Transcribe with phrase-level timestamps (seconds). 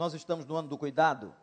[0.00, 1.36] Nós estamos no ano do cuidado.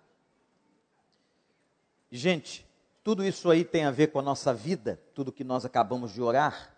[2.09, 2.65] Gente,
[3.03, 6.23] tudo isso aí tem a ver com a nossa vida, tudo que nós acabamos de
[6.23, 6.75] orar.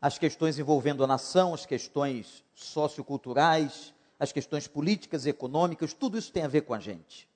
[0.00, 6.32] As questões envolvendo a nação, as questões socioculturais, as questões políticas e econômicas, tudo isso
[6.32, 7.30] tem a ver com a gente.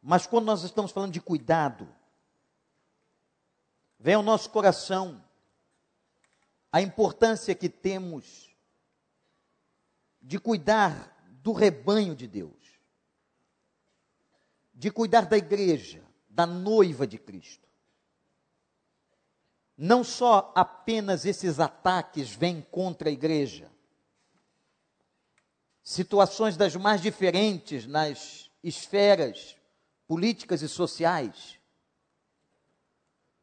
[0.00, 1.88] Mas quando nós estamos falando de cuidado,
[3.98, 5.20] vem ao nosso coração
[6.70, 8.54] a importância que temos
[10.22, 11.09] de cuidar
[11.42, 12.80] do rebanho de Deus,
[14.74, 17.68] de cuidar da igreja, da noiva de Cristo.
[19.76, 23.70] Não só apenas esses ataques vêm contra a igreja,
[25.82, 29.56] situações das mais diferentes nas esferas
[30.06, 31.58] políticas e sociais,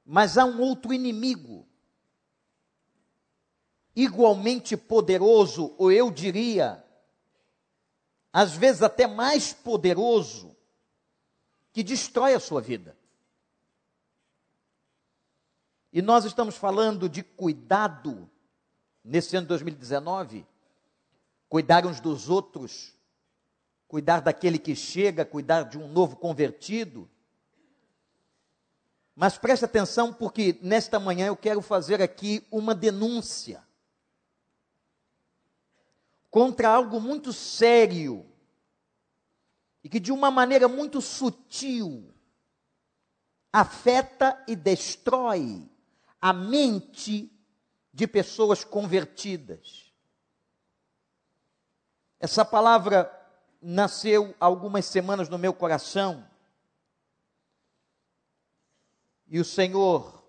[0.06, 1.68] mas há um outro inimigo
[3.96, 6.86] igualmente poderoso, ou eu diria,
[8.32, 10.56] às vezes até mais poderoso,
[11.72, 12.98] que destrói a sua vida.
[15.92, 18.30] E nós estamos falando de cuidado
[19.04, 20.46] nesse ano de 2019,
[21.48, 22.94] cuidar uns dos outros,
[23.88, 27.10] cuidar daquele que chega, cuidar de um novo convertido.
[29.16, 33.67] Mas preste atenção, porque nesta manhã eu quero fazer aqui uma denúncia
[36.30, 38.26] contra algo muito sério
[39.84, 42.14] e que de uma maneira muito sutil
[43.52, 45.70] afeta e destrói
[46.22, 47.32] a mente
[47.94, 49.92] de pessoas convertidas.
[52.20, 53.12] Essa palavra
[53.62, 56.28] nasceu algumas semanas no meu coração
[59.28, 60.24] e o Senhor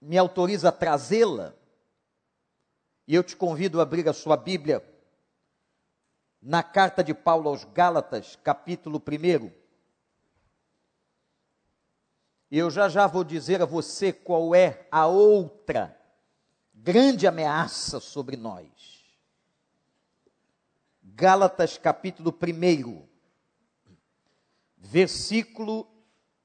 [0.00, 1.54] me autoriza a trazê-la.
[3.08, 4.84] E eu te convido a abrir a sua Bíblia
[6.42, 9.50] na carta de Paulo aos Gálatas, capítulo 1.
[12.50, 15.98] E eu já já vou dizer a você qual é a outra
[16.74, 18.68] grande ameaça sobre nós.
[21.02, 23.08] Gálatas, capítulo 1,
[24.76, 25.88] versículo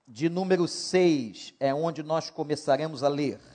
[0.08, 3.53] de número 6, é onde nós começaremos a ler.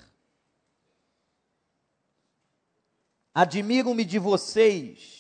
[3.35, 5.19] Admiro-me de vocês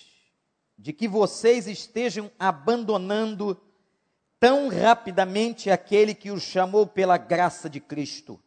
[0.78, 3.60] de que vocês estejam abandonando
[4.38, 8.40] tão rapidamente aquele que os chamou pela graça de Cristo,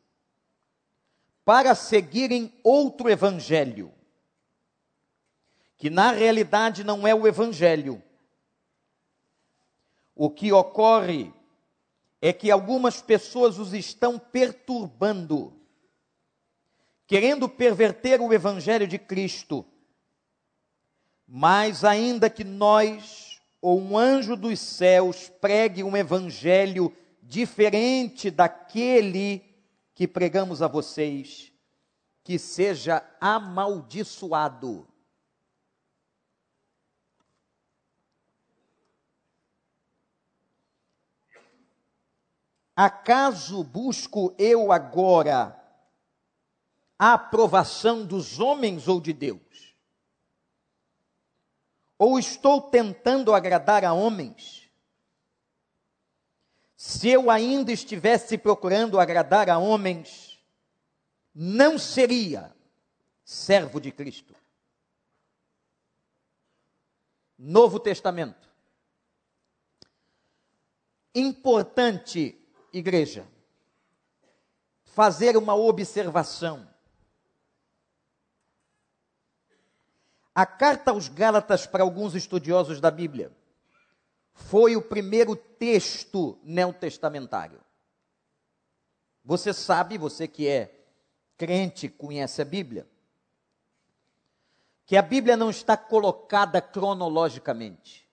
[1.44, 3.92] para seguirem outro evangelho,
[5.78, 8.02] que na realidade não é o evangelho.
[10.16, 11.34] O que ocorre
[12.22, 15.61] é que algumas pessoas os estão perturbando,
[17.12, 19.66] querendo perverter o evangelho de Cristo
[21.28, 29.44] mas ainda que nós ou um anjo dos céus pregue um evangelho diferente daquele
[29.94, 31.52] que pregamos a vocês,
[32.24, 34.88] que seja amaldiçoado.
[42.74, 45.61] Acaso busco eu agora
[47.04, 49.76] a aprovação dos homens ou de Deus?
[51.98, 54.70] Ou estou tentando agradar a homens?
[56.78, 60.40] Se eu ainda estivesse procurando agradar a homens,
[61.34, 62.56] não seria
[63.26, 64.36] servo de Cristo.
[67.36, 68.48] Novo Testamento.
[71.16, 72.40] Importante,
[72.72, 73.28] igreja,
[74.84, 76.71] fazer uma observação.
[80.34, 83.36] A carta aos Gálatas, para alguns estudiosos da Bíblia,
[84.34, 87.60] foi o primeiro texto neotestamentário.
[89.24, 90.86] Você sabe, você que é
[91.38, 92.88] crente, conhece a Bíblia,
[94.86, 98.08] que a Bíblia não está colocada cronologicamente,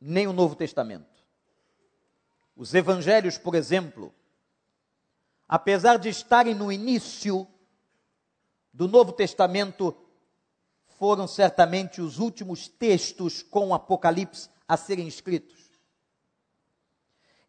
[0.00, 1.24] nem o Novo Testamento.
[2.56, 4.14] Os evangelhos, por exemplo,
[5.48, 7.46] apesar de estarem no início
[8.72, 9.96] do Novo Testamento,
[10.98, 15.70] foram certamente os últimos textos com o Apocalipse a serem escritos.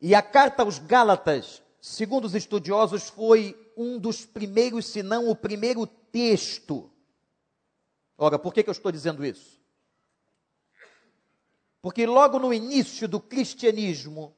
[0.01, 5.36] E a carta aos Gálatas, segundo os estudiosos, foi um dos primeiros, se não o
[5.36, 6.92] primeiro texto.
[8.18, 9.59] Ora, por que, que eu estou dizendo isso?
[11.81, 14.36] Porque logo no início do cristianismo,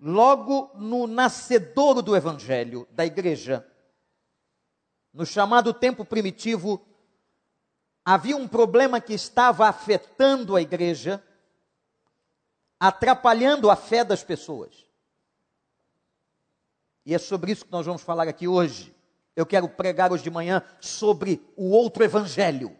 [0.00, 3.66] logo no nascedouro do evangelho, da igreja,
[5.12, 6.84] no chamado tempo primitivo,
[8.04, 11.22] havia um problema que estava afetando a igreja,
[12.80, 14.86] atrapalhando a fé das pessoas.
[17.04, 18.94] E é sobre isso que nós vamos falar aqui hoje.
[19.34, 22.76] Eu quero pregar hoje de manhã sobre o outro evangelho.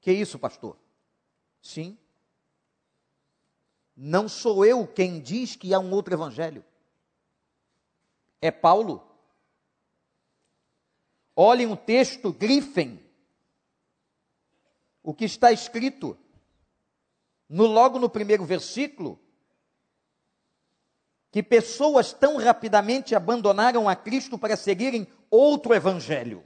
[0.00, 0.76] Que isso, pastor?
[1.60, 1.98] Sim.
[3.96, 6.64] Não sou eu quem diz que há um outro evangelho.
[8.40, 9.07] É Paulo.
[11.40, 13.00] Olhem o texto, grifem
[15.04, 16.18] o que está escrito
[17.48, 19.20] no logo no primeiro versículo
[21.30, 26.42] que pessoas tão rapidamente abandonaram a Cristo para seguirem outro evangelho,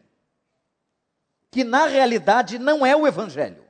[1.50, 3.64] que na realidade não é o evangelho.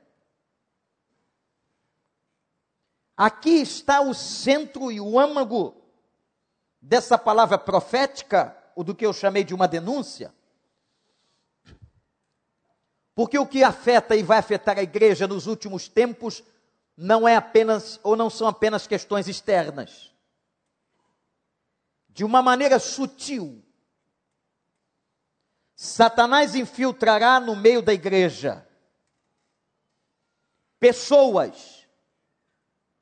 [3.15, 5.73] Aqui está o centro e o âmago
[6.81, 10.33] dessa palavra profética, ou do que eu chamei de uma denúncia.
[13.15, 16.43] Porque o que afeta e vai afetar a igreja nos últimos tempos
[16.95, 20.13] não é apenas ou não são apenas questões externas
[22.13, 23.63] de uma maneira sutil,
[25.75, 28.65] Satanás infiltrará no meio da igreja
[30.79, 31.87] pessoas.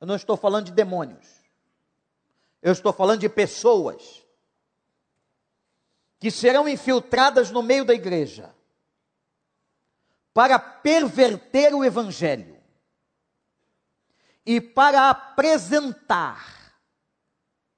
[0.00, 1.28] Eu não estou falando de demônios.
[2.62, 4.24] Eu estou falando de pessoas
[6.18, 8.54] que serão infiltradas no meio da igreja
[10.34, 12.58] para perverter o evangelho
[14.44, 16.74] e para apresentar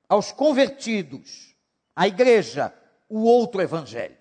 [0.09, 1.55] aos convertidos,
[1.95, 2.73] à igreja,
[3.09, 4.17] o outro evangelho.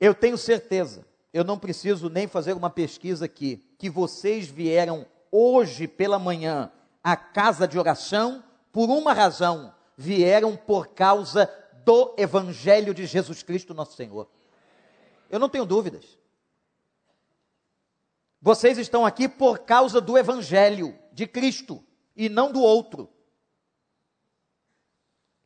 [0.00, 5.86] Eu tenho certeza, eu não preciso nem fazer uma pesquisa aqui, que vocês vieram hoje
[5.86, 6.70] pela manhã
[7.02, 11.52] à casa de oração por uma razão, vieram por causa
[11.84, 14.28] do evangelho de Jesus Cristo, nosso Senhor.
[15.28, 16.18] Eu não tenho dúvidas.
[18.40, 21.84] Vocês estão aqui por causa do evangelho de Cristo
[22.16, 23.10] e não do outro.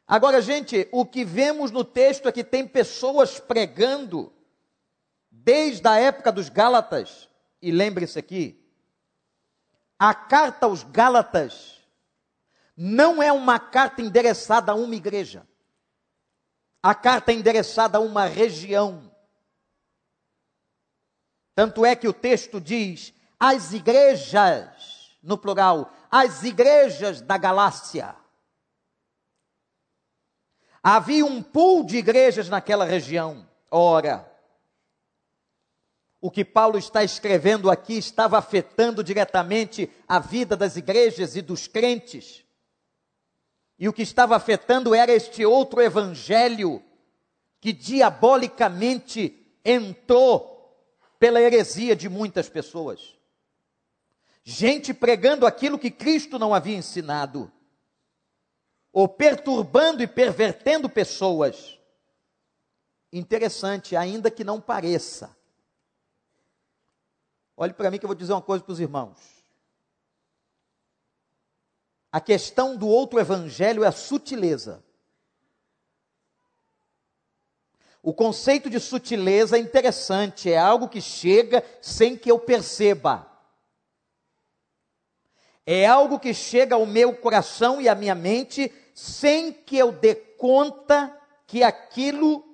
[0.06, 4.32] Agora, gente, o que vemos no texto é que tem pessoas pregando
[5.31, 7.29] desde a época dos Gálatas,
[7.61, 8.62] e lembre-se aqui,
[9.99, 11.81] a carta aos Gálatas
[12.76, 15.46] não é uma carta endereçada a uma igreja.
[16.82, 19.12] A carta é endereçada a uma região.
[21.55, 28.15] Tanto é que o texto diz: as igrejas, no plural, as igrejas da Galácia.
[30.83, 33.49] Havia um pool de igrejas naquela região.
[33.71, 34.31] Ora,
[36.21, 41.67] o que Paulo está escrevendo aqui estava afetando diretamente a vida das igrejas e dos
[41.67, 42.45] crentes.
[43.79, 46.83] E o que estava afetando era este outro evangelho
[47.61, 50.52] que diabolicamente entrou
[51.23, 53.17] pela heresia de muitas pessoas.
[54.43, 57.49] Gente pregando aquilo que Cristo não havia ensinado
[58.93, 61.79] ou perturbando e pervertendo pessoas.
[63.13, 65.37] Interessante, ainda que não pareça.
[67.57, 69.17] Olhe para mim que eu vou dizer uma coisa para os irmãos.
[72.11, 74.83] A questão do outro evangelho é a sutileza.
[78.03, 83.31] O conceito de sutileza é interessante, é algo que chega sem que eu perceba.
[85.65, 90.17] É algo que chega ao meu coração e à minha mente sem que eu dê
[90.17, 91.17] conta
[91.47, 92.44] que aquilo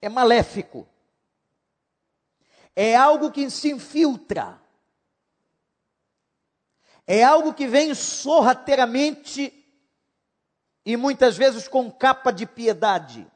[0.00, 0.88] é maléfico.
[2.74, 4.58] É algo que se infiltra.
[7.06, 9.52] É algo que vem sorrateiramente
[10.86, 13.30] e muitas vezes com capa de piedade.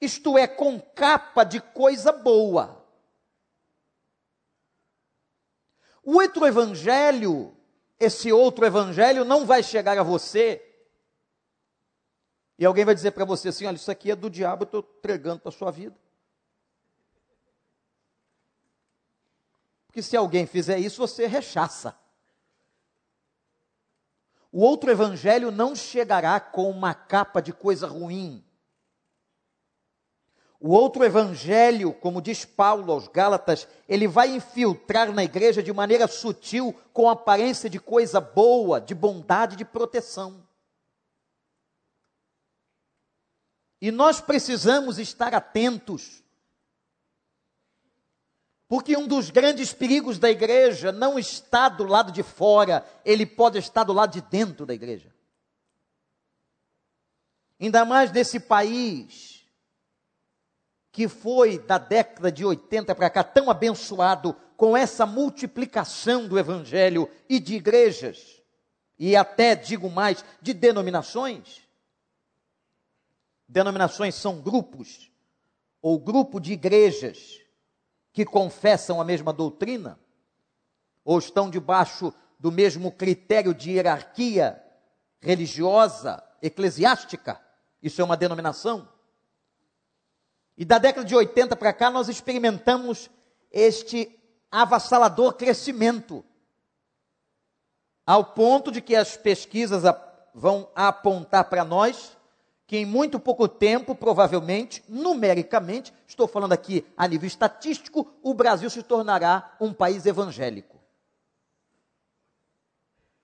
[0.00, 2.84] Isto é, com capa de coisa boa.
[6.02, 7.56] O outro evangelho
[8.00, 10.66] esse outro evangelho não vai chegar a você.
[12.58, 14.94] E alguém vai dizer para você assim: olha, isso aqui é do diabo, eu estou
[14.98, 15.94] entregando para a sua vida.
[19.86, 21.94] Porque se alguém fizer isso, você rechaça.
[24.50, 28.42] O outro evangelho não chegará com uma capa de coisa ruim.
[30.62, 36.06] O outro evangelho, como diz Paulo aos Gálatas, ele vai infiltrar na igreja de maneira
[36.06, 40.46] sutil, com aparência de coisa boa, de bondade, de proteção.
[43.80, 46.22] E nós precisamos estar atentos.
[48.68, 53.58] Porque um dos grandes perigos da igreja não está do lado de fora, ele pode
[53.58, 55.10] estar do lado de dentro da igreja.
[57.58, 59.29] Ainda mais nesse país
[60.92, 67.08] que foi da década de 80 para cá tão abençoado com essa multiplicação do evangelho
[67.28, 68.42] e de igrejas,
[68.98, 71.62] e até digo mais, de denominações?
[73.48, 75.10] Denominações são grupos
[75.80, 77.40] ou grupo de igrejas
[78.12, 79.98] que confessam a mesma doutrina
[81.04, 84.62] ou estão debaixo do mesmo critério de hierarquia
[85.20, 87.40] religiosa, eclesiástica.
[87.82, 88.88] Isso é uma denominação.
[90.56, 93.10] E da década de 80 para cá, nós experimentamos
[93.50, 94.18] este
[94.50, 96.24] avassalador crescimento,
[98.06, 99.82] ao ponto de que as pesquisas
[100.34, 102.16] vão apontar para nós
[102.70, 108.70] que em muito pouco tempo, provavelmente, numericamente, estou falando aqui a nível estatístico, o Brasil
[108.70, 110.78] se tornará um país evangélico.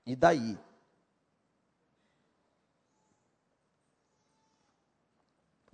[0.05, 0.59] E daí?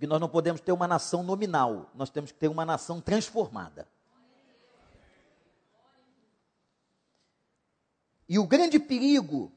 [0.03, 3.87] Porque nós não podemos ter uma nação nominal, nós temos que ter uma nação transformada.
[8.27, 9.49] E o grande perigo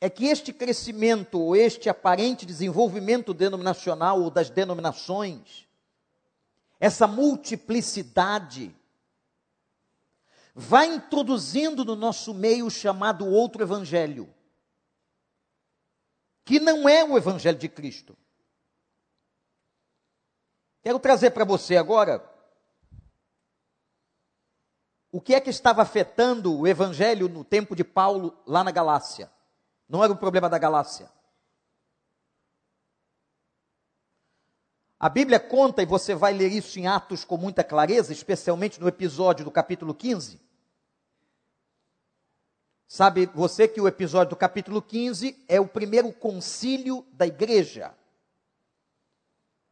[0.00, 5.68] é que este crescimento, ou este aparente desenvolvimento denominacional ou das denominações,
[6.80, 8.74] essa multiplicidade,
[10.54, 14.26] vai introduzindo no nosso meio o chamado outro evangelho,
[16.46, 18.16] que não é o evangelho de Cristo.
[20.84, 22.22] Quero trazer para você agora
[25.10, 29.32] o que é que estava afetando o evangelho no tempo de Paulo lá na Galácia.
[29.88, 31.10] Não era o problema da Galácia.
[35.00, 38.86] A Bíblia conta, e você vai ler isso em Atos com muita clareza, especialmente no
[38.86, 40.38] episódio do capítulo 15.
[42.86, 47.94] Sabe você que o episódio do capítulo 15 é o primeiro concílio da igreja.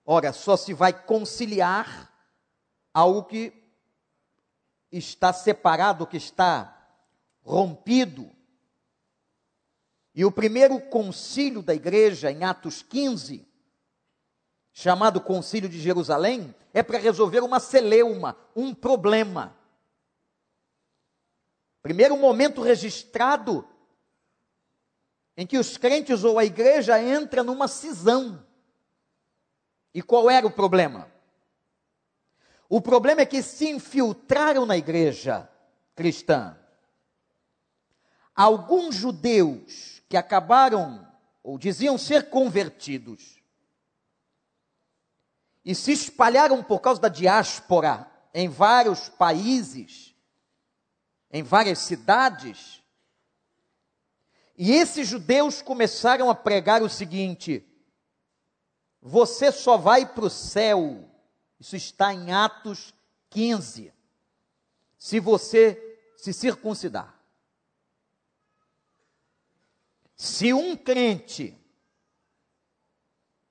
[0.05, 2.13] Ora, só se vai conciliar
[2.93, 3.53] algo que
[4.91, 6.77] está separado, que está
[7.43, 8.31] rompido.
[10.15, 13.47] E o primeiro concílio da igreja, em Atos 15,
[14.73, 19.57] chamado Concílio de Jerusalém, é para resolver uma celeuma, um problema.
[21.83, 23.67] Primeiro momento registrado
[25.37, 28.45] em que os crentes ou a igreja entra numa cisão.
[29.95, 31.11] E qual era o problema?
[32.69, 35.49] O problema é que se infiltraram na igreja
[35.95, 36.57] cristã
[38.35, 41.07] alguns judeus que acabaram
[41.43, 43.43] ou diziam ser convertidos
[45.65, 50.15] e se espalharam por causa da diáspora em vários países,
[51.31, 52.83] em várias cidades.
[54.57, 57.65] E esses judeus começaram a pregar o seguinte:
[59.03, 61.11] você só vai para o céu.
[61.59, 62.95] Isso está em Atos
[63.31, 63.93] 15.
[64.97, 67.21] Se você se circuncidar.
[70.15, 71.59] Se um crente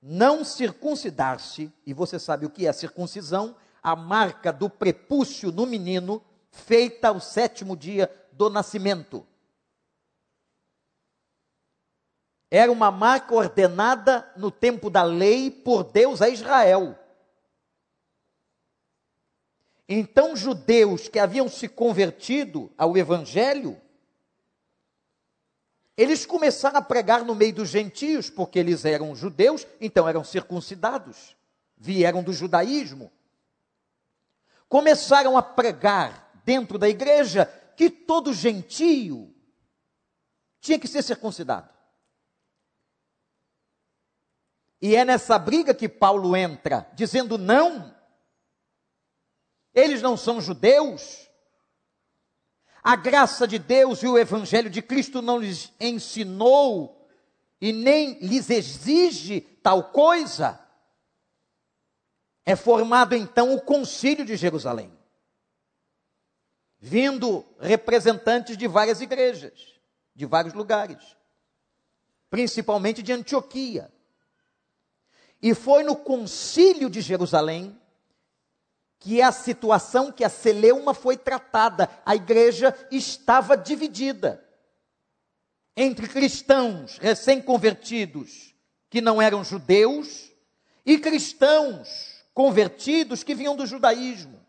[0.00, 5.66] não circuncidar-se, e você sabe o que é a circuncisão, a marca do prepúcio no
[5.66, 9.26] menino, feita ao sétimo dia do nascimento.
[12.54, 16.98] Era uma marca ordenada no tempo da lei por Deus a Israel.
[19.88, 23.80] Então, judeus que haviam se convertido ao Evangelho,
[25.96, 31.34] eles começaram a pregar no meio dos gentios, porque eles eram judeus, então eram circuncidados,
[31.74, 33.10] vieram do judaísmo.
[34.68, 37.46] Começaram a pregar dentro da igreja
[37.78, 39.34] que todo gentio
[40.60, 41.71] tinha que ser circuncidado.
[44.82, 47.94] E é nessa briga que Paulo entra, dizendo: não,
[49.72, 51.30] eles não são judeus.
[52.82, 57.08] A graça de Deus e o Evangelho de Cristo não lhes ensinou
[57.60, 60.58] e nem lhes exige tal coisa.
[62.44, 64.92] É formado então o Concílio de Jerusalém,
[66.80, 69.80] vindo representantes de várias igrejas,
[70.12, 71.16] de vários lugares,
[72.28, 73.88] principalmente de Antioquia.
[75.42, 77.76] E foi no concílio de Jerusalém
[79.00, 81.90] que a situação, que a celeuma foi tratada.
[82.06, 84.42] A igreja estava dividida
[85.76, 88.54] entre cristãos recém-convertidos,
[88.88, 90.30] que não eram judeus,
[90.86, 94.40] e cristãos convertidos que vinham do judaísmo.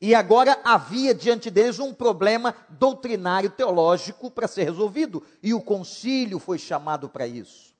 [0.00, 6.38] E agora havia diante deles um problema doutrinário teológico para ser resolvido, e o concílio
[6.38, 7.75] foi chamado para isso.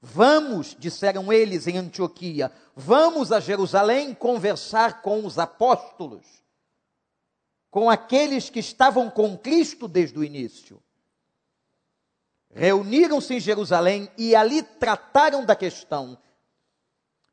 [0.00, 6.24] Vamos, disseram eles em Antioquia, vamos a Jerusalém conversar com os apóstolos,
[7.68, 10.80] com aqueles que estavam com Cristo desde o início.
[12.50, 16.16] Reuniram-se em Jerusalém e ali trataram da questão.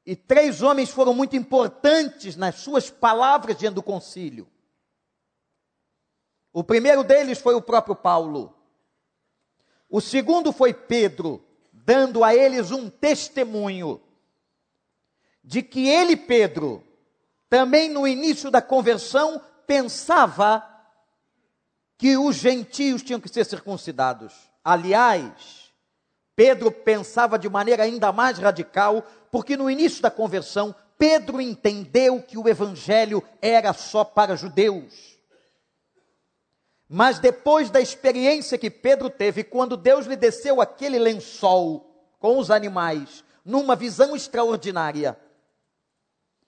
[0.06, 4.48] E três homens foram muito importantes nas suas palavras diante do concílio.
[6.52, 8.56] O primeiro deles foi o próprio Paulo.
[9.90, 11.44] O segundo foi Pedro,
[11.86, 14.02] dando a eles um testemunho
[15.44, 16.84] de que ele, Pedro,
[17.48, 20.68] também no início da conversão, pensava
[21.98, 24.34] que os gentios tinham que ser circuncidados.
[24.64, 25.72] Aliás,
[26.36, 32.38] Pedro pensava de maneira ainda mais radical, porque no início da conversão, Pedro entendeu que
[32.38, 35.15] o evangelho era só para judeus.
[36.88, 42.52] Mas depois da experiência que Pedro teve, quando Deus lhe desceu aquele lençol com os
[42.52, 45.20] animais, numa visão extraordinária,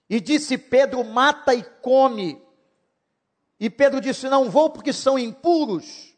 [0.08, 2.40] e disse: Pedro, mata e come.
[3.60, 6.16] E Pedro disse: Não vou porque são impuros.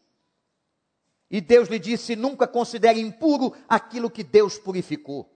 [1.29, 5.29] E Deus lhe disse: Nunca considere impuro aquilo que Deus purificou.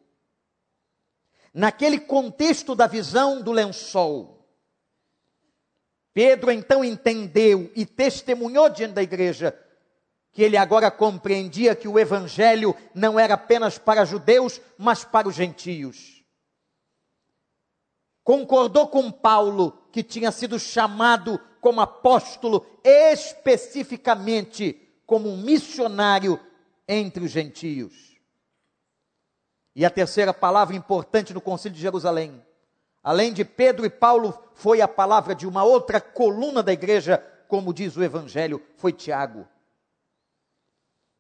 [1.54, 4.35] Naquele contexto da visão do lençol,
[6.16, 9.54] Pedro então entendeu e testemunhou diante da igreja
[10.32, 15.36] que ele agora compreendia que o evangelho não era apenas para judeus, mas para os
[15.36, 16.24] gentios.
[18.24, 26.40] Concordou com Paulo, que tinha sido chamado como apóstolo especificamente como um missionário
[26.88, 28.16] entre os gentios.
[29.76, 32.42] E a terceira palavra importante no Concílio de Jerusalém
[33.06, 37.72] Além de Pedro e Paulo, foi a palavra de uma outra coluna da igreja, como
[37.72, 39.48] diz o Evangelho, foi Tiago.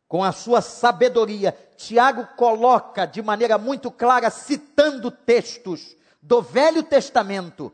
[0.08, 7.72] Com a sua sabedoria, Tiago coloca de maneira muito clara, citando textos do Velho Testamento,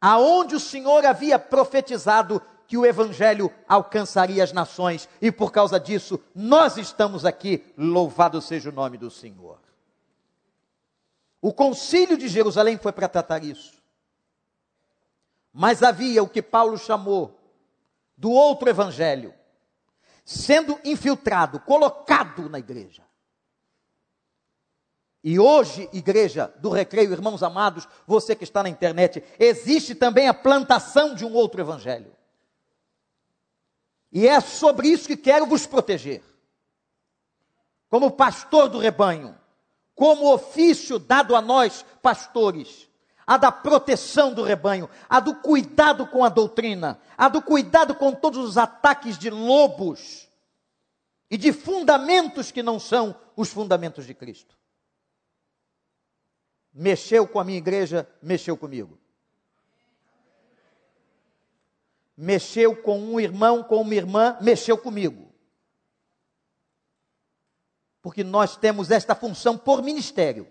[0.00, 6.18] aonde o Senhor havia profetizado que o Evangelho alcançaria as nações, e por causa disso,
[6.34, 9.63] nós estamos aqui, louvado seja o nome do Senhor.
[11.44, 13.74] O concílio de Jerusalém foi para tratar isso.
[15.52, 17.38] Mas havia o que Paulo chamou
[18.16, 19.34] do outro evangelho,
[20.24, 23.02] sendo infiltrado, colocado na igreja.
[25.22, 30.32] E hoje, igreja do recreio, irmãos amados, você que está na internet, existe também a
[30.32, 32.16] plantação de um outro evangelho.
[34.10, 36.24] E é sobre isso que quero vos proteger.
[37.90, 39.38] Como pastor do rebanho,
[39.94, 42.88] como ofício dado a nós, pastores,
[43.26, 48.12] a da proteção do rebanho, a do cuidado com a doutrina, a do cuidado com
[48.12, 50.28] todos os ataques de lobos
[51.30, 54.58] e de fundamentos que não são os fundamentos de Cristo.
[56.72, 58.98] Mexeu com a minha igreja, mexeu comigo.
[62.16, 65.33] Mexeu com um irmão, com uma irmã, mexeu comigo
[68.04, 70.46] porque nós temos esta função por ministério.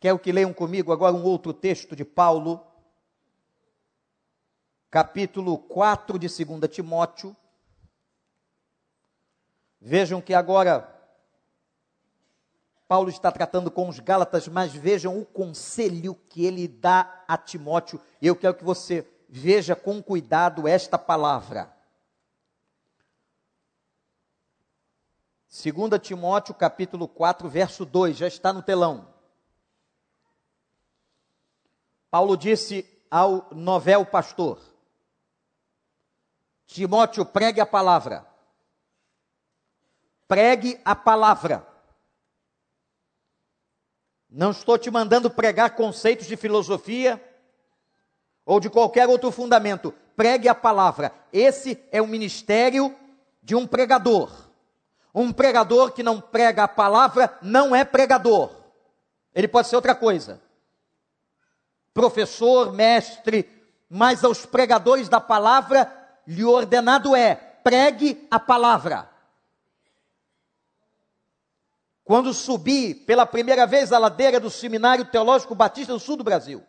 [0.00, 2.60] Quero que leiam comigo agora um outro texto de Paulo,
[4.90, 7.36] capítulo 4 de 2 Timóteo.
[9.80, 10.92] Vejam que agora
[12.88, 18.00] Paulo está tratando com os Gálatas, mas vejam o conselho que ele dá a Timóteo.
[18.20, 21.72] Eu quero que você veja com cuidado esta palavra.
[25.52, 29.06] 2 Timóteo capítulo 4, verso 2, já está no telão.
[32.10, 34.58] Paulo disse ao novel pastor:
[36.66, 38.26] Timóteo, pregue a palavra.
[40.26, 41.68] Pregue a palavra.
[44.30, 47.22] Não estou te mandando pregar conceitos de filosofia
[48.46, 49.92] ou de qualquer outro fundamento.
[50.16, 51.12] Pregue a palavra.
[51.30, 52.96] Esse é o ministério
[53.42, 54.41] de um pregador.
[55.14, 58.50] Um pregador que não prega a palavra não é pregador.
[59.34, 60.40] Ele pode ser outra coisa.
[61.92, 63.48] Professor, mestre,
[63.88, 65.92] mas aos pregadores da palavra
[66.26, 69.10] lhe ordenado é: pregue a palavra.
[72.04, 76.62] Quando subi pela primeira vez a ladeira do Seminário Teológico Batista do Sul do Brasil,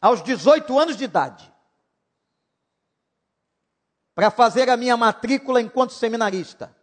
[0.00, 1.51] aos 18 anos de idade,
[4.14, 6.74] para fazer a minha matrícula enquanto seminarista.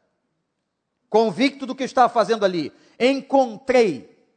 [1.10, 4.28] Convicto do que estava fazendo ali, encontrei,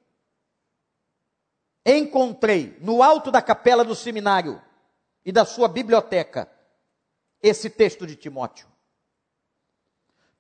[1.85, 4.61] encontrei no alto da capela do seminário
[5.25, 6.51] e da sua biblioteca
[7.43, 8.67] esse texto de Timóteo.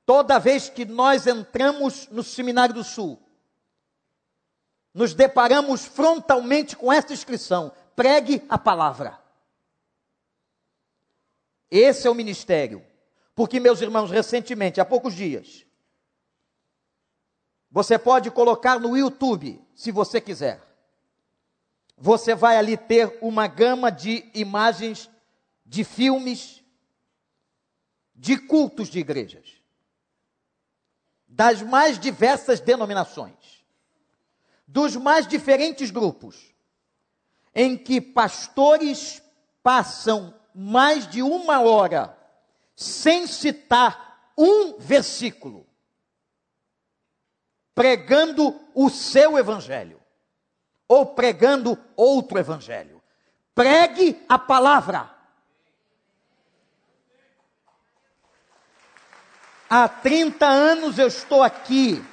[0.07, 3.21] Toda vez que nós entramos no Seminário do Sul,
[4.93, 9.22] nos deparamos frontalmente com esta inscrição: pregue a palavra.
[11.73, 12.85] Esse é o ministério.
[13.35, 15.65] Porque, meus irmãos, recentemente, há poucos dias,
[17.71, 20.61] você pode colocar no YouTube, se você quiser.
[21.97, 25.09] Você vai ali ter uma gama de imagens
[25.65, 26.63] de filmes,
[28.15, 29.63] de cultos de igrejas,
[31.27, 33.65] das mais diversas denominações,
[34.67, 36.55] dos mais diferentes grupos,
[37.55, 39.23] em que pastores
[39.63, 42.17] passam mais de uma hora
[42.75, 45.67] sem citar um versículo,
[47.75, 50.01] pregando o seu evangelho,
[50.89, 53.03] ou pregando outro evangelho.
[53.55, 55.11] Pregue a palavra.
[59.69, 62.05] Há 30 anos eu estou aqui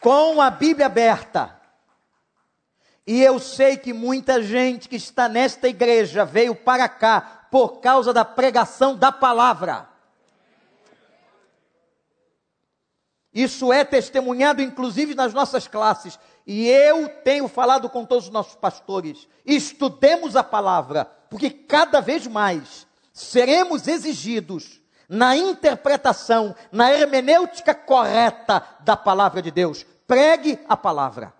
[0.00, 1.60] com a Bíblia aberta.
[3.06, 8.14] E eu sei que muita gente que está nesta igreja veio para cá por causa
[8.14, 9.86] da pregação da palavra.
[13.34, 16.18] Isso é testemunhado inclusive nas nossas classes.
[16.46, 22.26] E eu tenho falado com todos os nossos pastores: estudemos a palavra, porque cada vez
[22.26, 29.84] mais seremos exigidos na interpretação, na hermenêutica correta da palavra de Deus.
[30.06, 31.34] Pregue a palavra.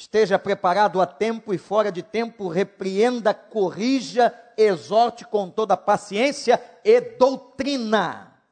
[0.00, 7.02] Esteja preparado a tempo e fora de tempo, repreenda, corrija, exorte com toda paciência e
[7.18, 8.42] doutrina.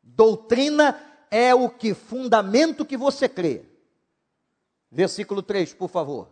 [0.00, 3.64] Doutrina é o que fundamento que você crê.
[4.88, 6.30] Versículo 3, por favor.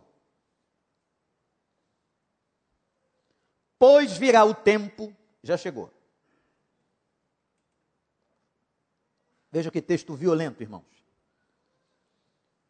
[3.77, 5.91] Pois virá o tempo, já chegou.
[9.51, 10.94] Veja que texto violento, irmãos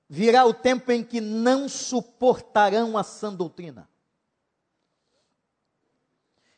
[0.07, 3.89] virá o tempo em que não suportarão a sã doutrina.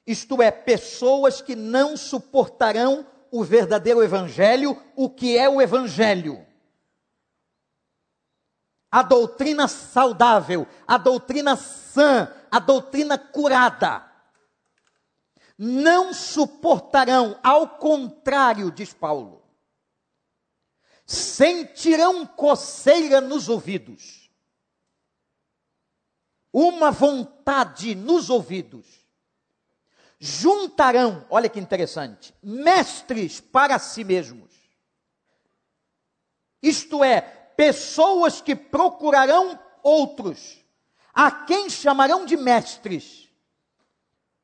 [0.06, 6.46] Isto é, pessoas que não suportarão o verdadeiro evangelho, o que é o evangelho.
[8.90, 14.06] A doutrina saudável, a doutrina sã, a doutrina curada.
[15.58, 19.47] Não suportarão, ao contrário, diz Paulo
[21.08, 24.30] sentirão coceira nos ouvidos,
[26.52, 28.86] uma vontade nos ouvidos.
[30.20, 34.52] Juntarão, olha que interessante, mestres para si mesmos.
[36.62, 40.58] Isto é, pessoas que procurarão outros,
[41.14, 43.30] a quem chamarão de mestres,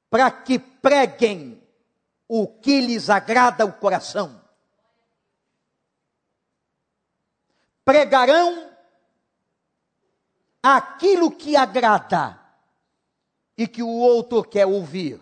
[0.09, 1.61] para que preguem
[2.27, 4.42] o que lhes agrada o coração.
[7.83, 8.71] Pregarão
[10.61, 12.39] aquilo que agrada
[13.57, 15.19] e que o outro quer ouvir.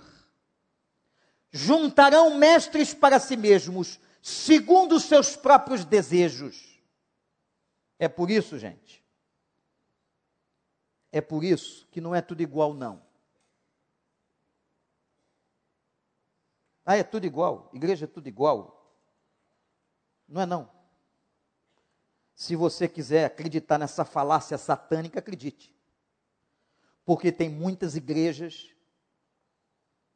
[1.52, 6.80] Juntarão mestres para si mesmos, segundo os seus próprios desejos.
[8.00, 9.04] É por isso, gente.
[11.12, 13.02] É por isso que não é tudo igual, não.
[16.86, 17.70] Ah, é tudo igual.
[17.74, 18.96] Igreja é tudo igual.
[20.28, 20.81] Não é não.
[22.42, 25.72] Se você quiser acreditar nessa falácia satânica, acredite.
[27.06, 28.72] Porque tem muitas igrejas,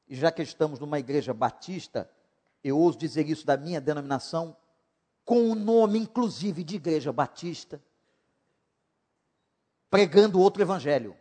[0.07, 2.09] e já que estamos numa igreja batista,
[2.63, 4.57] eu ouso dizer isso da minha denominação,
[5.23, 7.79] com o nome inclusive de igreja batista,
[9.87, 11.15] pregando outro evangelho.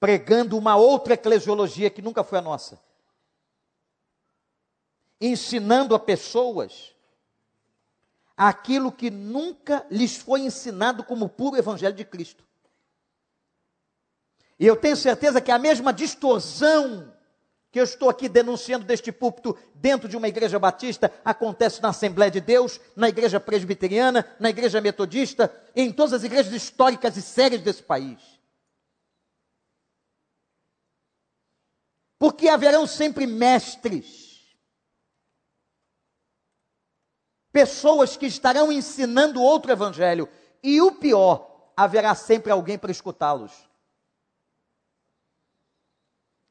[0.00, 2.80] Pregando uma outra eclesiologia que nunca foi a nossa.
[5.20, 6.95] Ensinando a pessoas
[8.36, 12.44] aquilo que nunca lhes foi ensinado como puro evangelho de Cristo.
[14.58, 17.12] E eu tenho certeza que a mesma distorção
[17.70, 22.30] que eu estou aqui denunciando deste púlpito dentro de uma igreja batista acontece na Assembleia
[22.30, 27.60] de Deus, na igreja presbiteriana, na igreja metodista, em todas as igrejas históricas e sérias
[27.60, 28.18] desse país.
[32.18, 34.25] Porque haverão sempre mestres
[37.56, 40.28] pessoas que estarão ensinando outro evangelho.
[40.62, 43.50] E o pior, haverá sempre alguém para escutá-los.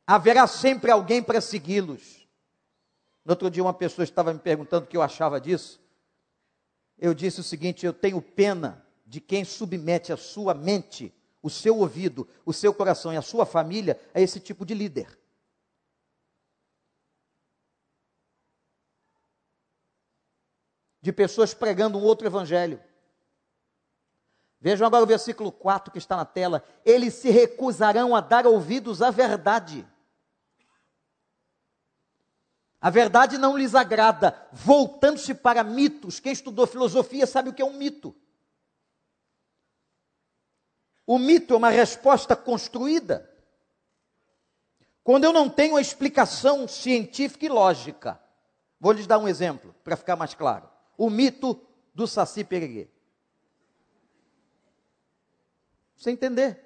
[0.08, 2.28] Haverá sempre alguém para segui-los.
[3.24, 5.80] No outro dia, uma pessoa estava me perguntando o que eu achava disso.
[6.98, 11.78] Eu disse o seguinte: eu tenho pena de quem submete a sua mente, o seu
[11.78, 15.20] ouvido, o seu coração e a sua família a esse tipo de líder.
[21.06, 22.82] De pessoas pregando um outro evangelho.
[24.60, 26.63] Vejam agora o versículo 4 que está na tela.
[26.84, 29.88] Eles se recusarão a dar ouvidos à verdade.
[32.82, 36.20] A verdade não lhes agrada, voltando-se para mitos.
[36.20, 38.15] Quem estudou filosofia sabe o que é um mito.
[41.06, 43.32] O mito é uma resposta construída.
[45.04, 48.20] Quando eu não tenho a explicação científica e lógica.
[48.80, 50.74] Vou lhes dar um exemplo, para ficar mais claro.
[50.98, 51.60] O mito
[51.94, 52.90] do Saci Pererê.
[55.96, 56.62] Você entender?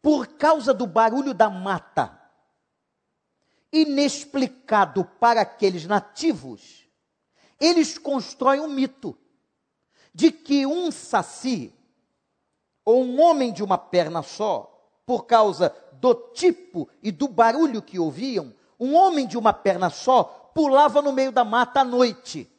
[0.00, 2.20] Por causa do barulho da mata,
[3.72, 6.88] inexplicado para aqueles nativos,
[7.58, 9.18] eles constroem um mito
[10.14, 11.74] de que um saci
[12.84, 14.70] ou um homem de uma perna só,
[15.04, 20.43] por causa do tipo e do barulho que ouviam, um homem de uma perna só
[20.54, 22.50] pulava no meio da mata à noite.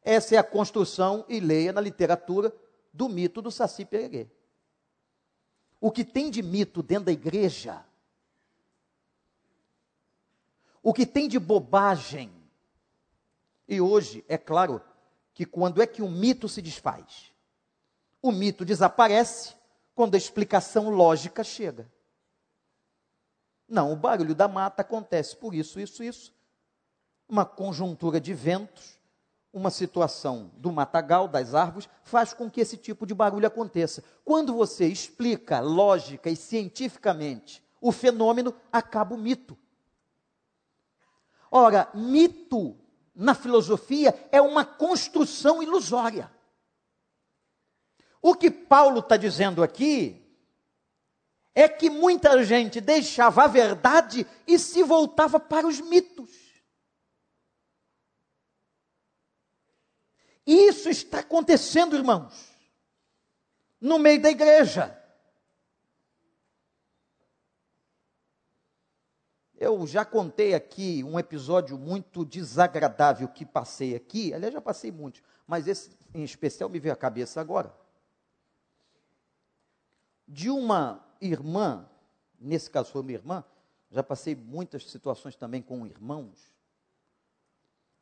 [0.00, 2.54] Essa é a construção, e leia na literatura,
[2.92, 4.28] do mito do Saci Pererê.
[5.80, 7.84] O que tem de mito dentro da igreja,
[10.82, 12.30] o que tem de bobagem,
[13.66, 14.80] e hoje, é claro,
[15.32, 17.32] que quando é que o mito se desfaz?
[18.22, 19.54] O mito desaparece
[19.94, 21.90] quando a explicação lógica chega.
[23.66, 26.34] Não, o barulho da mata acontece por isso, isso, isso.
[27.28, 28.98] Uma conjuntura de ventos,
[29.52, 34.02] uma situação do matagal, das árvores, faz com que esse tipo de barulho aconteça.
[34.24, 39.56] Quando você explica lógica e cientificamente o fenômeno, acaba o mito.
[41.50, 42.76] Ora, mito
[43.14, 46.30] na filosofia é uma construção ilusória.
[48.20, 50.20] O que Paulo está dizendo aqui
[51.54, 56.43] é que muita gente deixava a verdade e se voltava para os mitos.
[60.46, 62.52] Isso está acontecendo, irmãos,
[63.80, 65.00] no meio da igreja.
[69.56, 74.34] Eu já contei aqui um episódio muito desagradável que passei aqui.
[74.34, 77.74] Aliás, já passei muitos, mas esse em especial me veio à cabeça agora
[80.26, 81.88] de uma irmã,
[82.40, 83.44] nesse caso foi uma irmã,
[83.90, 86.52] já passei muitas situações também com irmãos,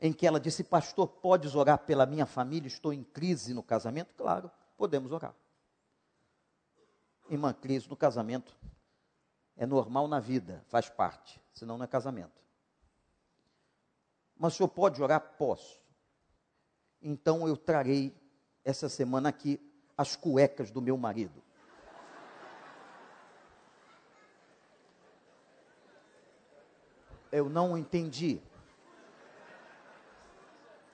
[0.03, 2.67] em que ela disse: Pastor, podes orar pela minha família?
[2.67, 4.13] Estou em crise no casamento?
[4.15, 5.35] Claro, podemos orar.
[7.31, 8.55] Irmã, crise no casamento
[9.57, 12.43] é normal na vida, faz parte, senão não é casamento.
[14.37, 15.21] Mas o senhor pode orar?
[15.39, 15.81] Posso.
[17.01, 18.15] Então eu trarei
[18.65, 19.61] essa semana aqui
[19.97, 21.41] as cuecas do meu marido.
[27.33, 28.39] eu não entendi.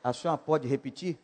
[0.03, 1.19] A senhora pode repetir?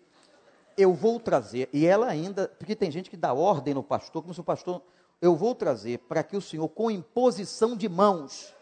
[0.77, 4.35] Eu vou trazer, e ela ainda, porque tem gente que dá ordem no pastor, como
[4.35, 4.83] se o pastor,
[5.23, 8.53] eu vou trazer para que o senhor, com imposição de mãos,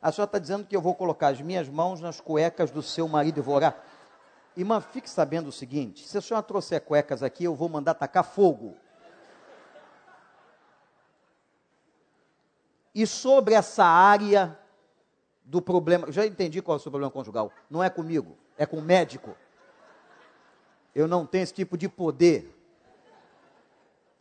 [0.00, 3.08] a senhora está dizendo que eu vou colocar as minhas mãos nas cuecas do seu
[3.08, 3.76] marido e vou orar.
[4.56, 8.24] Irmã, fique sabendo o seguinte: se a senhora trouxer cuecas aqui, eu vou mandar tacar
[8.24, 8.76] fogo.
[12.94, 14.57] E sobre essa área
[15.48, 17.50] do problema, já entendi qual é o seu problema conjugal.
[17.70, 19.34] Não é comigo, é com o médico.
[20.94, 22.54] Eu não tenho esse tipo de poder.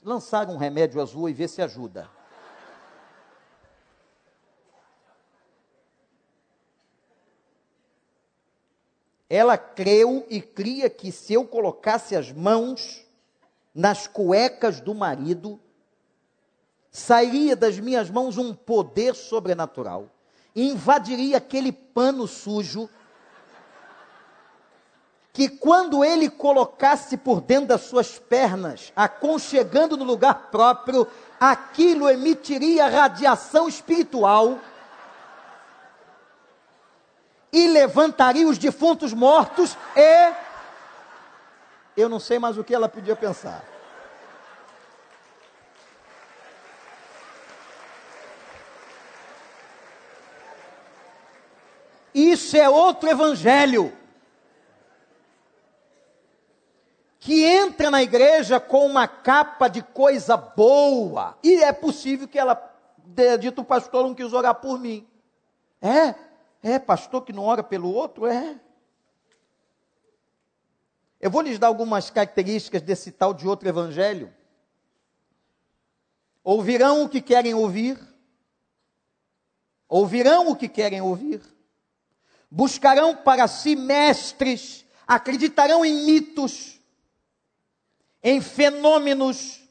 [0.02, 2.10] Lançar um remédio azul e ver se ajuda.
[9.30, 13.06] Ela creu e cria que se eu colocasse as mãos
[13.76, 15.60] nas cuecas do marido,
[16.90, 20.10] sairia das minhas mãos um poder sobrenatural,
[20.58, 22.90] invadiria aquele pano sujo,
[25.32, 31.08] que quando ele colocasse por dentro das suas pernas, aconchegando no lugar próprio,
[31.40, 34.58] aquilo emitiria radiação espiritual
[37.54, 40.34] e levantaria os defuntos mortos e.
[41.96, 43.77] Eu não sei mais o que ela podia pensar.
[52.18, 53.96] Isso é outro evangelho.
[57.20, 61.38] Que entra na igreja com uma capa de coisa boa.
[61.44, 62.56] E é possível que ela
[63.16, 65.08] tenha dito: o pastor não quis orar por mim.
[65.80, 66.16] É,
[66.64, 68.26] é, pastor que não ora pelo outro?
[68.26, 68.60] É.
[71.22, 74.34] Eu vou lhes dar algumas características desse tal de outro evangelho.
[76.44, 78.00] Ouvirão o que querem ouvir,
[79.88, 81.57] ouvirão o que querem ouvir,
[82.50, 86.80] buscarão para si mestres, acreditarão em mitos,
[88.24, 89.62] em fenômenos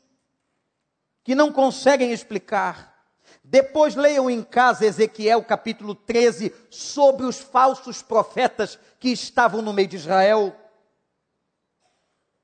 [1.24, 2.94] que não conseguem explicar.
[3.42, 9.88] Depois leiam em casa Ezequiel capítulo 13 sobre os falsos profetas que estavam no meio
[9.88, 10.54] de Israel.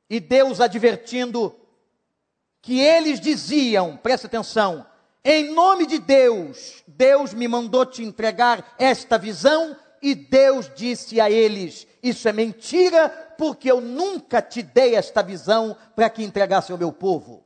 [0.08, 1.58] E Deus advertindo
[2.60, 4.86] que eles diziam, presta atenção,
[5.24, 11.30] em nome de Deus, Deus me mandou te entregar esta visão e Deus disse a
[11.30, 16.78] eles: Isso é mentira, porque eu nunca te dei esta visão para que entregasse ao
[16.78, 17.44] meu povo.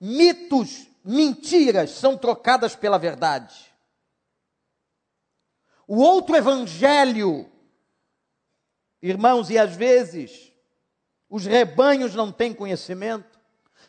[0.00, 3.72] Mitos, mentiras são trocadas pela verdade.
[5.86, 7.50] O outro evangelho,
[9.02, 10.52] irmãos, e às vezes
[11.28, 13.40] os rebanhos não têm conhecimento,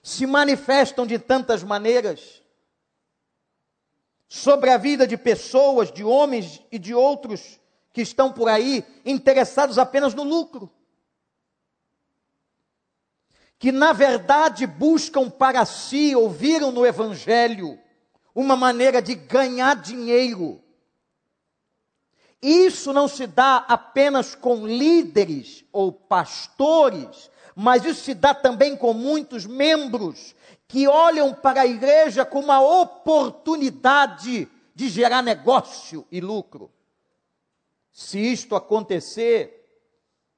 [0.02, 2.43] se manifestam de tantas maneiras
[4.34, 7.60] sobre a vida de pessoas, de homens e de outros
[7.94, 10.72] que estão por aí interessados apenas no lucro.
[13.60, 17.80] Que na verdade buscam para si, ouviram no Evangelho,
[18.34, 20.60] uma maneira de ganhar dinheiro.
[22.42, 28.94] Isso não se dá apenas com líderes ou pastores, mas isso se dá também com
[28.94, 30.34] muitos membros
[30.74, 36.72] que olham para a igreja como uma oportunidade de gerar negócio e lucro.
[37.92, 39.70] Se isto acontecer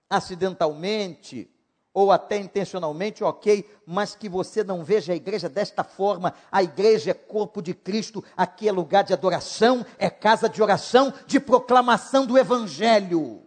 [0.10, 1.50] acidentalmente
[1.93, 6.34] ou até intencionalmente, ok, mas que você não veja a igreja desta forma.
[6.52, 11.13] A igreja é corpo de Cristo, aqui é lugar de adoração, é casa de oração,
[11.26, 13.44] de proclamação do Evangelho.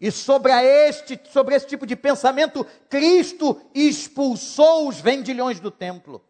[0.00, 6.24] E sobre este, sobre esse tipo de pensamento, Cristo expulsou os vendilhões do templo.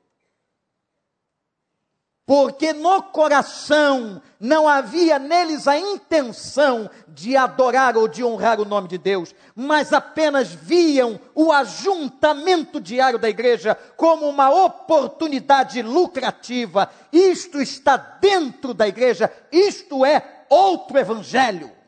[2.26, 8.87] Porque no coração não havia neles a intenção de adorar ou de honrar o nome
[8.87, 16.90] de Deus, mas apenas viam o ajuntamento diário da igreja como uma oportunidade lucrativa.
[17.12, 21.79] Isto está dentro da igreja, isto é outro evangelho.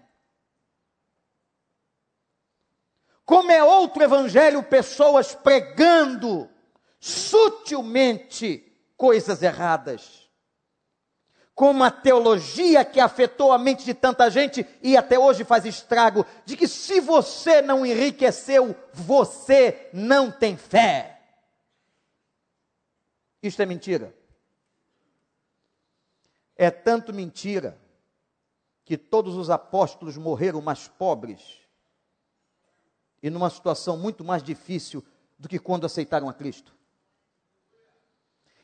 [3.25, 6.49] Como é outro evangelho, pessoas pregando
[6.99, 10.31] sutilmente coisas erradas.
[11.55, 16.27] Como a teologia que afetou a mente de tanta gente e até hoje faz estrago,
[16.45, 21.21] de que se você não enriqueceu, você não tem fé.
[23.43, 24.17] Isto é mentira.
[26.57, 27.79] É tanto mentira
[28.85, 31.62] que todos os apóstolos morreram mais pobres
[33.23, 35.05] e numa situação muito mais difícil
[35.39, 36.75] do que quando aceitaram a Cristo.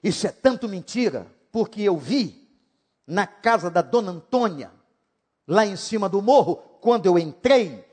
[0.03, 2.49] Isso é tanto mentira, porque eu vi
[3.07, 4.71] na casa da dona Antônia,
[5.47, 7.87] lá em cima do morro, quando eu entrei,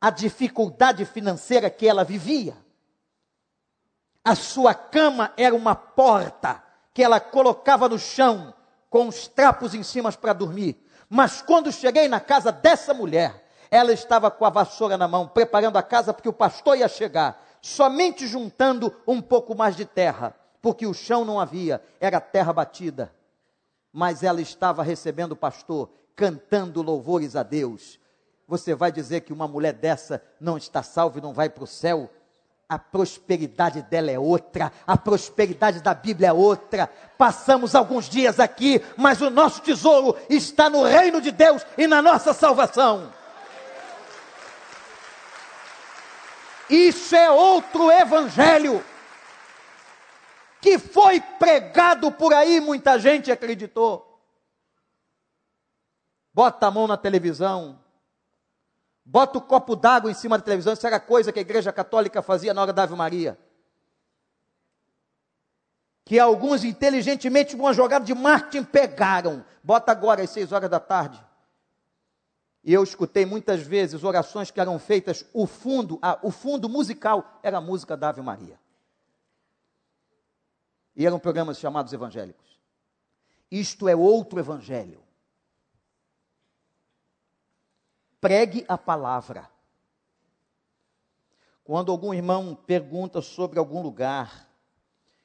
[0.00, 2.56] a dificuldade financeira que ela vivia.
[4.24, 8.54] A sua cama era uma porta que ela colocava no chão
[8.88, 10.84] com os trapos em cima para dormir.
[11.08, 13.39] Mas quando cheguei na casa dessa mulher,
[13.70, 17.40] ela estava com a vassoura na mão, preparando a casa porque o pastor ia chegar,
[17.62, 23.12] somente juntando um pouco mais de terra, porque o chão não havia, era terra batida.
[23.92, 27.98] Mas ela estava recebendo o pastor, cantando louvores a Deus.
[28.46, 31.68] Você vai dizer que uma mulher dessa não está salva e não vai para o
[31.68, 32.10] céu?
[32.68, 36.88] A prosperidade dela é outra, a prosperidade da Bíblia é outra.
[37.18, 42.00] Passamos alguns dias aqui, mas o nosso tesouro está no reino de Deus e na
[42.00, 43.19] nossa salvação.
[46.70, 48.84] Isso é outro evangelho
[50.60, 54.06] que foi pregado por aí, muita gente acreditou.
[56.32, 57.82] Bota a mão na televisão,
[59.04, 62.22] bota o copo d'água em cima da televisão, isso era coisa que a igreja católica
[62.22, 63.36] fazia na hora da Ave Maria.
[66.04, 69.44] Que alguns inteligentemente, uma jogada de marketing, pegaram.
[69.62, 71.24] Bota agora às seis horas da tarde.
[72.62, 77.58] E eu escutei muitas vezes orações que eram feitas, o fundo, o fundo musical era
[77.58, 78.60] a música da Ave Maria.
[80.94, 82.60] E eram programas chamados evangélicos.
[83.50, 85.02] Isto é outro evangelho.
[88.20, 89.48] Pregue a palavra.
[91.64, 94.46] Quando algum irmão pergunta sobre algum lugar,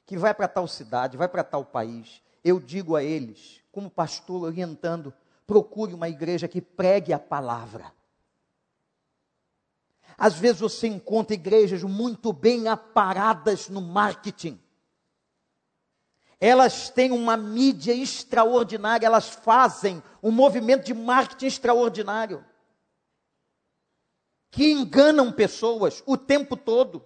[0.06, 4.44] que vai para tal cidade, vai para tal país, eu digo a eles, como pastor
[4.44, 5.12] orientando,
[5.46, 7.92] procure uma igreja que pregue a palavra.
[10.18, 14.60] Às vezes você encontra igrejas muito bem aparadas no marketing.
[16.40, 22.44] Elas têm uma mídia extraordinária, elas fazem um movimento de marketing extraordinário.
[24.50, 27.04] Que enganam pessoas o tempo todo,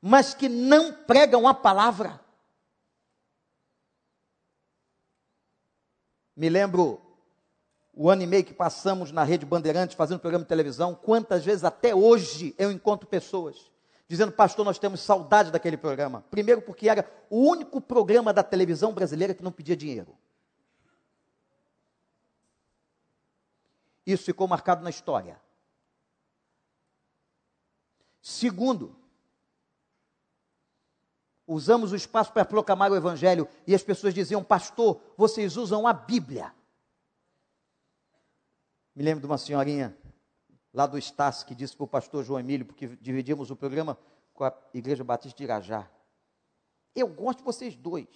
[0.00, 2.20] mas que não pregam a palavra.
[6.36, 7.03] Me lembro
[7.96, 11.64] o ano e meio que passamos na Rede Bandeirantes fazendo programa de televisão, quantas vezes
[11.64, 13.72] até hoje eu encontro pessoas
[14.06, 16.24] dizendo, pastor, nós temos saudade daquele programa.
[16.30, 20.16] Primeiro, porque era o único programa da televisão brasileira que não pedia dinheiro.
[24.06, 25.40] Isso ficou marcado na história.
[28.20, 28.94] Segundo,
[31.46, 35.92] usamos o espaço para proclamar o Evangelho e as pessoas diziam, pastor, vocês usam a
[35.92, 36.52] Bíblia.
[38.94, 39.96] Me lembro de uma senhorinha
[40.72, 43.98] lá do Estácio que disse para o pastor João Emílio, porque dividimos o programa
[44.32, 45.90] com a Igreja Batista de Irajá.
[46.94, 48.08] Eu gosto de vocês dois.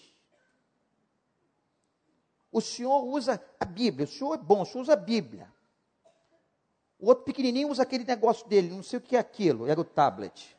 [2.51, 5.53] O senhor usa a Bíblia, o senhor é bom, o senhor usa a Bíblia.
[6.99, 9.85] O outro pequenininho usa aquele negócio dele, não sei o que é aquilo, era o
[9.85, 10.57] tablet.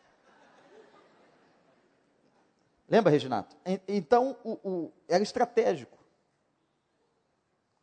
[2.88, 3.56] Lembra, Reginato?
[3.88, 5.98] Então, o, o, era estratégico.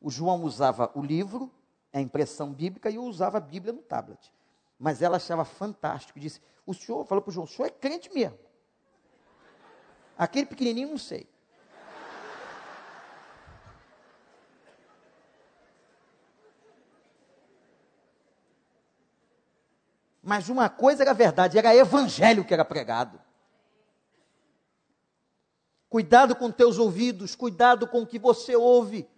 [0.00, 1.50] O João usava o livro,
[1.96, 4.30] a impressão bíblica e eu usava a Bíblia no tablet.
[4.78, 6.20] Mas ela achava fantástico.
[6.20, 8.38] Disse: O senhor, falou para o João, o senhor é crente mesmo.
[10.18, 11.26] Aquele pequenininho, não sei.
[20.22, 23.18] Mas uma coisa era verdade, era evangelho que era pregado.
[25.88, 29.08] Cuidado com teus ouvidos, cuidado com o que você ouve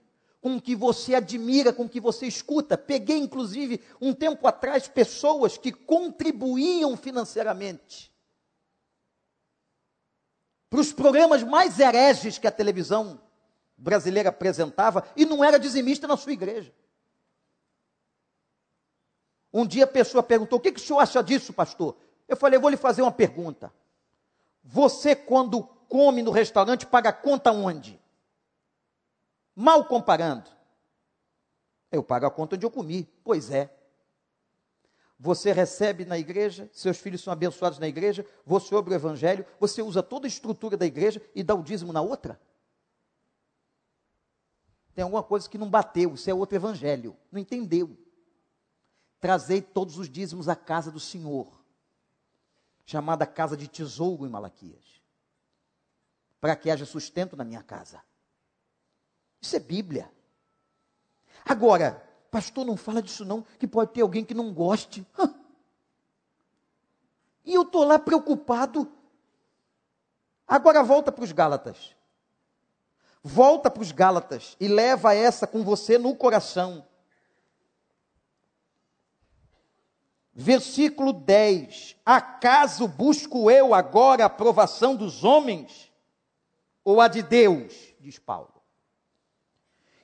[0.41, 2.78] com o que você admira, com o que você escuta.
[2.78, 8.12] Peguei, inclusive, um tempo atrás, pessoas que contribuíam financeiramente
[10.70, 13.20] para os programas mais hereges que a televisão
[13.76, 16.72] brasileira apresentava e não era dizimista na sua igreja.
[19.53, 21.97] Um dia a pessoa perguntou: O que, que o senhor acha disso, pastor?
[22.28, 23.72] Eu falei: Vou lhe fazer uma pergunta.
[24.62, 27.99] Você, quando come no restaurante, paga conta onde?
[29.61, 30.48] Mal comparando.
[31.90, 33.02] Eu pago a conta onde eu comi.
[33.24, 33.76] Pois é.
[35.18, 39.82] Você recebe na igreja, seus filhos são abençoados na igreja, você ouve o evangelho, você
[39.82, 42.40] usa toda a estrutura da igreja e dá o dízimo na outra?
[44.94, 47.16] Tem alguma coisa que não bateu, isso é outro evangelho.
[47.32, 47.98] Não entendeu.
[49.18, 51.64] Trazei todos os dízimos à casa do Senhor,
[52.86, 55.02] chamada casa de tesouro em Malaquias,
[56.40, 58.00] para que haja sustento na minha casa.
[59.41, 60.11] Isso é Bíblia.
[61.45, 65.07] Agora, pastor, não fala disso não, que pode ter alguém que não goste.
[67.45, 68.93] E eu estou lá preocupado.
[70.47, 71.97] Agora volta para os Gálatas.
[73.22, 76.86] Volta para os Gálatas e leva essa com você no coração.
[80.34, 85.91] Versículo 10: Acaso busco eu agora a aprovação dos homens
[86.84, 87.95] ou a de Deus?
[87.99, 88.57] Diz Paulo.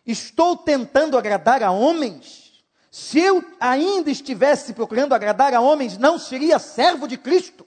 [0.07, 2.63] Estou tentando agradar a homens?
[2.91, 7.67] Se eu ainda estivesse procurando agradar a homens, não seria servo de Cristo.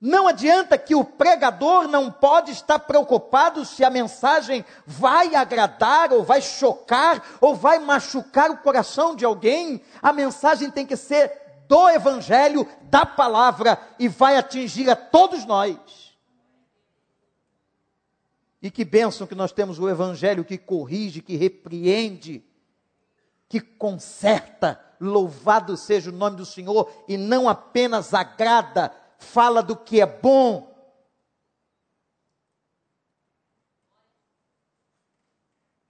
[0.00, 6.22] Não adianta que o pregador não pode estar preocupado se a mensagem vai agradar, ou
[6.22, 9.82] vai chocar, ou vai machucar o coração de alguém.
[10.00, 11.32] A mensagem tem que ser
[11.66, 16.07] do Evangelho, da palavra, e vai atingir a todos nós.
[18.60, 22.44] E que bênção que nós temos o Evangelho que corrige, que repreende,
[23.48, 24.84] que conserta.
[25.00, 30.76] Louvado seja o nome do Senhor, e não apenas agrada, fala do que é bom.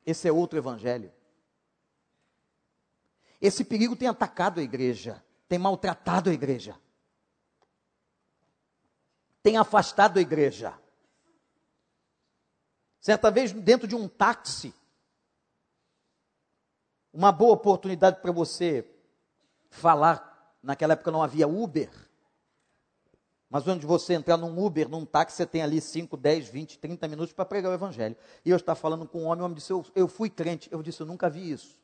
[0.05, 1.13] Esse é outro Evangelho.
[3.41, 6.77] Esse perigo tem atacado a igreja, tem maltratado a igreja,
[9.43, 10.75] tem afastado a igreja.
[13.01, 14.75] Certa vez, dentro de um táxi,
[17.13, 18.85] uma boa oportunidade para você
[19.71, 20.27] falar.
[20.63, 21.91] Naquela época não havia Uber.
[23.49, 27.09] Mas onde você entrar num Uber, num táxi, você tem ali 5, 10, 20, 30
[27.09, 28.17] minutos para pregar o Evangelho.
[28.45, 30.69] E eu estava falando com um homem, o homem disse: eu, eu fui crente.
[30.71, 31.79] Eu disse: Eu nunca vi isso.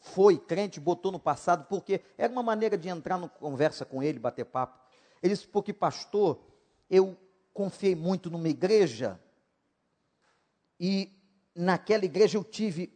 [0.00, 4.18] Foi crente, botou no passado, porque era uma maneira de entrar na conversa com ele,
[4.18, 4.78] bater papo.
[5.22, 6.40] Ele disse: Porque, pastor,
[6.88, 7.16] eu
[7.52, 9.20] confiei muito numa igreja
[10.78, 11.12] e
[11.54, 12.92] naquela igreja eu tive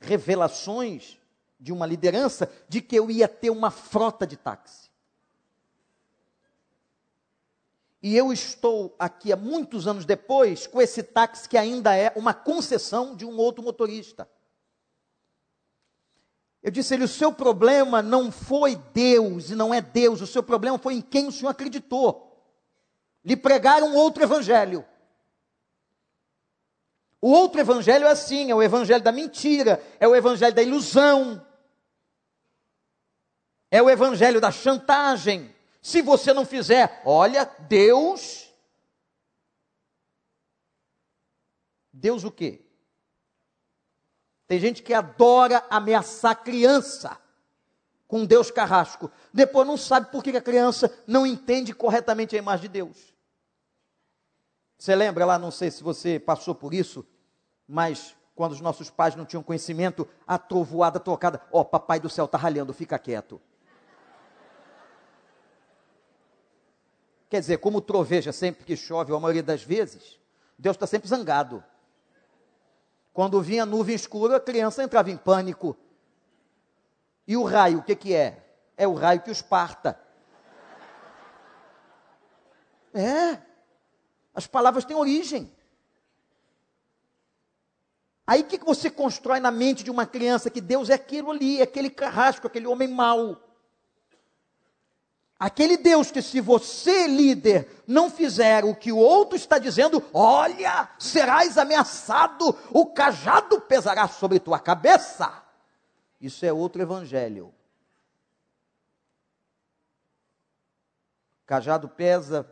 [0.00, 1.18] revelações
[1.58, 4.90] de uma liderança de que eu ia ter uma frota de táxi.
[8.02, 12.34] E eu estou aqui há muitos anos depois com esse táxi que ainda é uma
[12.34, 14.28] concessão de um outro motorista.
[16.62, 20.42] Eu disse ele: o seu problema não foi Deus e não é Deus, o seu
[20.42, 22.30] problema foi em quem o senhor acreditou.
[23.24, 24.84] Lhe pregaram outro evangelho.
[27.24, 31.42] O outro evangelho é assim: é o evangelho da mentira, é o evangelho da ilusão,
[33.70, 35.50] é o evangelho da chantagem.
[35.80, 38.54] Se você não fizer, olha, Deus.
[41.90, 42.60] Deus o quê?
[44.46, 47.18] Tem gente que adora ameaçar criança
[48.06, 49.10] com Deus carrasco.
[49.32, 53.14] Depois não sabe por que a criança não entende corretamente a imagem de Deus.
[54.76, 57.06] Você lembra lá, não sei se você passou por isso,
[57.68, 62.10] mas quando os nossos pais não tinham conhecimento, a trovoada tocada, ó, oh, papai do
[62.10, 63.40] céu está ralhando, fica quieto.
[67.30, 70.20] Quer dizer, como troveja sempre que chove, a maioria das vezes,
[70.58, 71.64] Deus está sempre zangado.
[73.12, 75.76] Quando vinha nuvem escura, a criança entrava em pânico.
[77.26, 78.44] E o raio, o que, que é?
[78.76, 79.98] É o raio que os parta.
[82.92, 83.38] É.
[84.34, 85.52] As palavras têm origem.
[88.26, 91.30] Aí o que, que você constrói na mente de uma criança que Deus é aquilo
[91.30, 93.40] ali, é aquele carrasco, aquele homem mau?
[95.38, 100.88] Aquele Deus que, se você, líder, não fizer o que o outro está dizendo, olha,
[100.98, 105.42] serás ameaçado, o cajado pesará sobre tua cabeça.
[106.18, 107.52] Isso é outro evangelho.
[111.44, 112.50] Cajado pesa,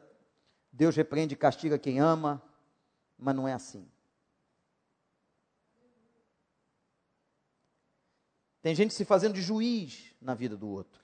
[0.71, 2.43] Deus repreende e castiga quem ama,
[3.19, 3.92] mas não é assim.
[8.63, 11.03] Tem gente se fazendo de juiz na vida do outro,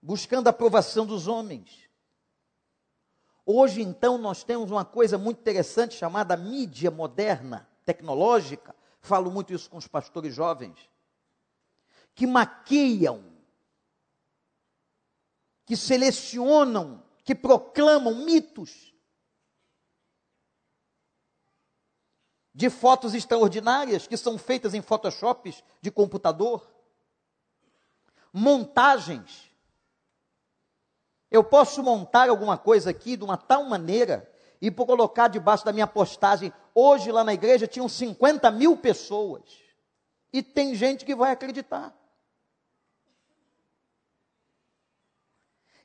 [0.00, 1.90] buscando a aprovação dos homens.
[3.44, 8.74] Hoje, então, nós temos uma coisa muito interessante chamada mídia moderna, tecnológica.
[9.00, 10.90] Falo muito isso com os pastores jovens,
[12.14, 13.22] que maquiam,
[15.66, 18.95] que selecionam, que proclamam mitos
[22.56, 26.66] de fotos extraordinárias que são feitas em photoshops de computador,
[28.32, 29.52] montagens.
[31.30, 34.26] Eu posso montar alguma coisa aqui de uma tal maneira
[34.58, 36.50] e colocar debaixo da minha postagem.
[36.74, 39.42] Hoje lá na igreja tinham 50 mil pessoas.
[40.32, 41.94] E tem gente que vai acreditar.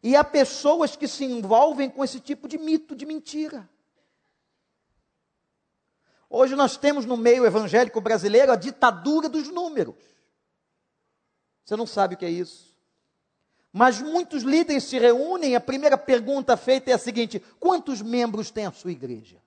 [0.01, 3.69] E há pessoas que se envolvem com esse tipo de mito, de mentira.
[6.34, 9.95] Hoje nós temos no meio evangélico brasileiro a ditadura dos números.
[11.65, 12.73] Você não sabe o que é isso.
[13.71, 18.65] Mas muitos líderes se reúnem, a primeira pergunta feita é a seguinte: quantos membros tem
[18.65, 19.41] a sua igreja?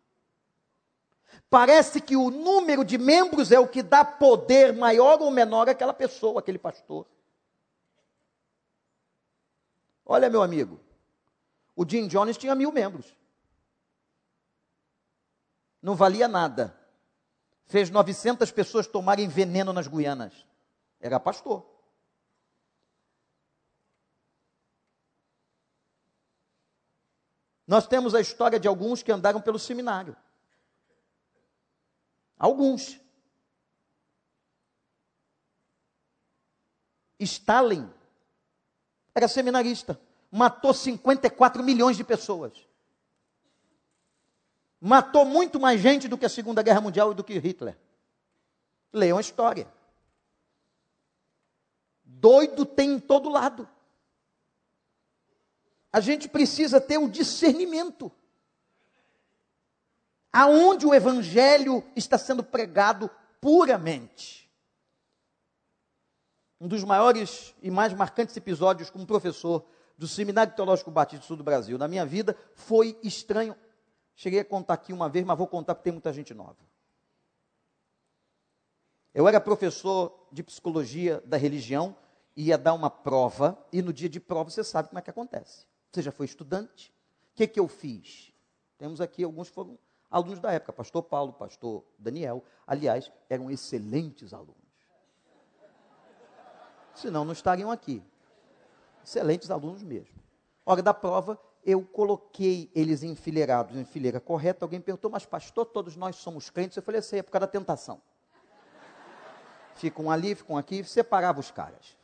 [1.48, 5.94] Parece que o número de membros é o que dá poder maior ou menor àquela
[5.94, 7.06] pessoa, àquele pastor.
[10.04, 10.78] Olha, meu amigo,
[11.74, 13.23] o Jim Jones tinha mil membros
[15.84, 16.74] não valia nada.
[17.66, 20.32] Fez 900 pessoas tomarem veneno nas Guianas.
[20.98, 21.62] Era pastor.
[27.66, 30.16] Nós temos a história de alguns que andaram pelo seminário.
[32.38, 32.98] Alguns.
[37.20, 37.92] Stalin
[39.14, 42.63] era seminarista, matou 54 milhões de pessoas
[44.84, 47.74] matou muito mais gente do que a Segunda Guerra Mundial e do que Hitler.
[48.92, 49.66] Leiam a história.
[52.04, 53.66] Doido tem em todo lado.
[55.90, 58.12] A gente precisa ter o discernimento.
[60.30, 63.10] Aonde o evangelho está sendo pregado
[63.40, 64.50] puramente.
[66.60, 69.64] Um dos maiores e mais marcantes episódios como professor
[69.96, 73.56] do Seminário Teológico Batista do Sul do Brasil na minha vida foi estranho
[74.14, 76.56] Cheguei a contar aqui uma vez, mas vou contar porque tem muita gente nova.
[79.12, 81.96] Eu era professor de psicologia da religião,
[82.36, 85.66] ia dar uma prova, e no dia de prova você sabe como é que acontece.
[85.92, 86.92] Você já foi estudante?
[87.32, 88.32] O que, que eu fiz?
[88.76, 89.78] Temos aqui alguns que foram
[90.10, 94.56] alunos da época, pastor Paulo, pastor Daniel, aliás, eram excelentes alunos.
[96.94, 98.02] Senão não estariam aqui.
[99.04, 100.14] Excelentes alunos mesmo.
[100.64, 104.64] Hora da prova, eu coloquei eles enfileirados em fileira correta.
[104.64, 106.76] Alguém perguntou, mas pastor, todos nós somos crentes?
[106.76, 108.00] Eu falei assim, é por causa da tentação.
[109.74, 111.96] Ficam ali, ficam aqui, separava os caras.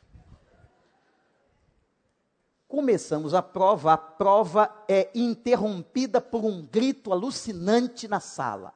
[2.67, 8.73] Começamos a prova, a prova é interrompida por um grito alucinante na sala.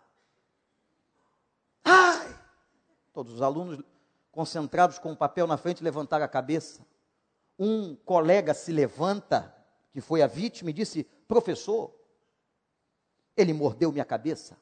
[1.84, 2.36] Ai!
[3.12, 3.80] Todos os alunos
[4.32, 6.84] concentrados com o papel na frente levantaram a cabeça.
[7.56, 9.54] Um colega se levanta,
[9.94, 11.94] que foi a vítima, e disse: Professor,
[13.36, 14.58] ele mordeu minha cabeça.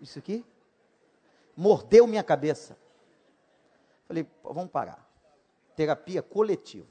[0.00, 0.42] Isso aqui?
[1.54, 2.76] Mordeu minha cabeça.
[4.08, 5.06] Falei, vamos parar.
[5.74, 6.88] Terapia coletiva.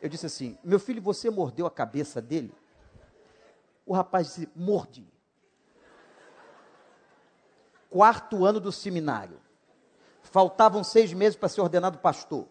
[0.00, 2.54] Eu disse assim: meu filho, você mordeu a cabeça dele?
[3.84, 5.12] O rapaz disse: mordi.
[7.90, 9.40] Quarto ano do seminário.
[10.22, 12.46] Faltavam seis meses para ser ordenado pastor.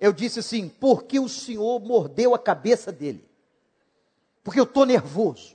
[0.00, 3.28] Eu disse assim: por que o senhor mordeu a cabeça dele?
[4.42, 5.54] Porque eu estou nervoso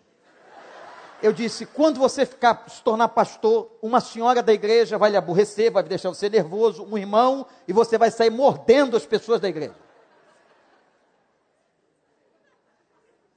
[1.22, 5.72] eu disse: quando você ficar, se tornar pastor, uma senhora da igreja vai lhe aborrecer,
[5.72, 9.76] vai deixar você nervoso, um irmão, e você vai sair mordendo as pessoas da igreja.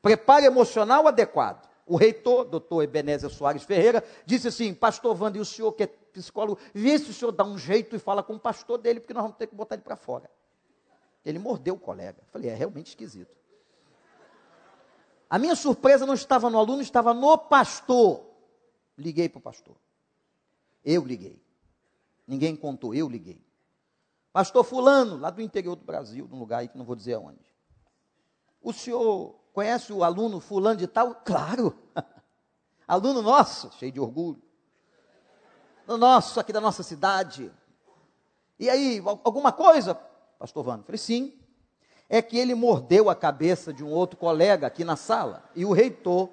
[0.00, 1.68] Preparo emocional adequado.
[1.86, 5.86] O reitor, doutor Ebenezer Soares Ferreira, disse assim: Pastor Wanda, e o senhor que é
[5.86, 9.14] psicólogo, vê se o senhor dá um jeito e fala com o pastor dele, porque
[9.14, 10.30] nós vamos ter que botar ele para fora.
[11.24, 12.22] Ele mordeu o colega.
[12.30, 13.36] Falei: é realmente esquisito.
[15.30, 18.26] A minha surpresa não estava no aluno, estava no pastor.
[18.98, 19.76] Liguei para o pastor.
[20.84, 21.42] Eu liguei.
[22.26, 23.42] Ninguém contou, eu liguei.
[24.32, 27.40] Pastor Fulano, lá do interior do Brasil, num lugar aí que não vou dizer aonde.
[28.60, 31.14] O senhor conhece o aluno Fulano de Tal?
[31.16, 31.78] Claro.
[32.86, 34.42] aluno nosso, cheio de orgulho.
[35.86, 37.52] Nosso, aqui da nossa cidade.
[38.58, 39.98] E aí, alguma coisa?
[40.42, 41.38] Pastor Vano, falei, sim
[42.08, 45.48] é que ele mordeu a cabeça de um outro colega aqui na sala.
[45.54, 46.28] E o reitor,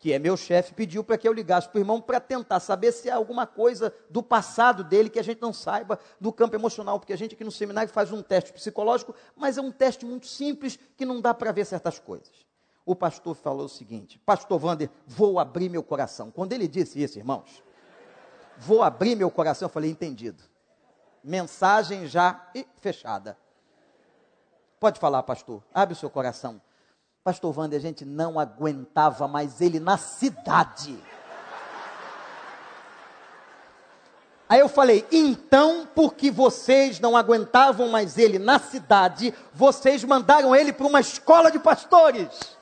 [0.00, 2.90] que é meu chefe, pediu para que eu ligasse para o irmão para tentar saber
[2.90, 6.98] se há alguma coisa do passado dele que a gente não saiba do campo emocional,
[6.98, 10.26] porque a gente aqui no seminário faz um teste psicológico, mas é um teste muito
[10.26, 12.44] simples que não dá para ver certas coisas.
[12.84, 16.32] O pastor falou o seguinte: Pastor Wander, vou abrir meu coração.
[16.32, 17.62] Quando ele disse isso, irmãos,
[18.58, 20.49] vou abrir meu coração, eu falei: entendido.
[21.22, 22.40] Mensagem já
[22.80, 23.36] fechada.
[24.78, 25.62] Pode falar, pastor.
[25.74, 26.60] Abre o seu coração.
[27.22, 30.98] Pastor Wander, a gente não aguentava mais ele na cidade.
[34.48, 40.72] Aí eu falei, então, porque vocês não aguentavam mais ele na cidade, vocês mandaram ele
[40.72, 42.58] para uma escola de pastores.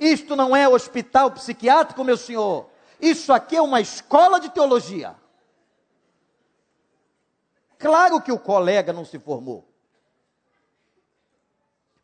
[0.00, 2.66] Isto não é hospital psiquiátrico, meu senhor.
[2.98, 5.14] Isso aqui é uma escola de teologia.
[7.78, 9.72] Claro que o colega não se formou.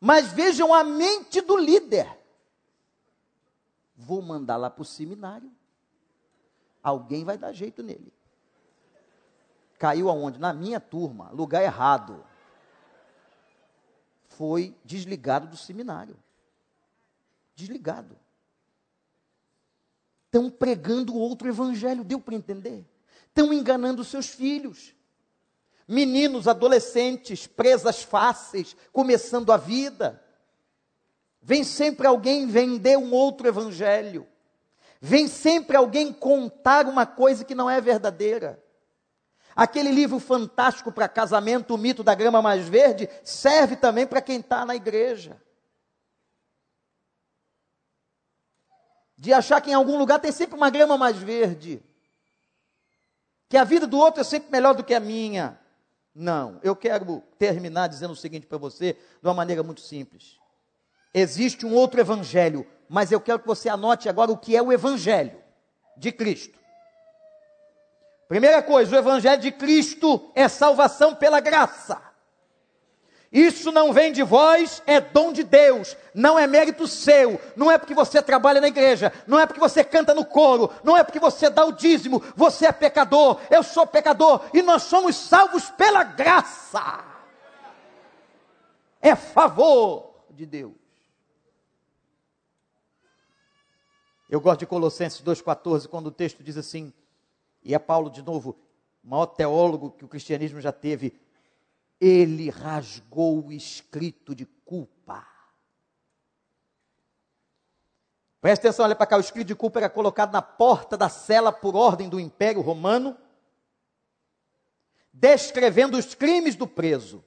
[0.01, 2.07] Mas vejam a mente do líder.
[3.97, 5.51] Vou mandar lá para o seminário.
[6.83, 8.12] Alguém vai dar jeito nele.
[9.79, 10.39] Caiu aonde?
[10.39, 12.25] Na minha turma, lugar errado.
[14.29, 16.16] Foi desligado do seminário.
[17.55, 18.16] Desligado.
[20.27, 22.85] Estão pregando outro evangelho, deu para entender?
[23.29, 24.95] Estão enganando seus filhos
[25.87, 30.22] meninos, adolescentes, presas fáceis, começando a vida.
[31.41, 34.26] Vem sempre alguém vender um outro evangelho.
[35.01, 38.62] Vem sempre alguém contar uma coisa que não é verdadeira.
[39.55, 44.41] Aquele livro fantástico para casamento, o mito da grama mais verde, serve também para quem
[44.41, 45.41] está na igreja.
[49.16, 51.82] De achar que em algum lugar tem sempre uma grama mais verde.
[53.49, 55.61] Que a vida do outro é sempre melhor do que a minha.
[56.14, 60.38] Não, eu quero terminar dizendo o seguinte para você, de uma maneira muito simples.
[61.12, 64.72] Existe um outro evangelho, mas eu quero que você anote agora o que é o
[64.72, 65.42] evangelho
[65.96, 66.58] de Cristo.
[68.28, 72.00] Primeira coisa, o evangelho de Cristo é salvação pela graça.
[73.35, 77.76] Isso não vem de vós, é dom de Deus, não é mérito seu, não é
[77.76, 81.18] porque você trabalha na igreja, não é porque você canta no coro, não é porque
[81.18, 86.05] você dá o dízimo, você é pecador, eu sou pecador e nós somos salvos pela
[86.05, 87.05] graça.
[89.01, 90.72] É favor de Deus.
[94.30, 96.93] Eu gosto de Colossenses 2,14, quando o texto diz assim,
[97.64, 98.57] e é Paulo de novo,
[99.03, 101.18] maior teólogo que o cristianismo já teve,
[102.01, 105.26] ele rasgou o escrito de culpa.
[108.40, 111.51] Presta atenção, olha para cá, o escrito de culpa era colocado na porta da cela
[111.51, 113.16] por ordem do Império Romano,
[115.12, 117.24] descrevendo os crimes do preso.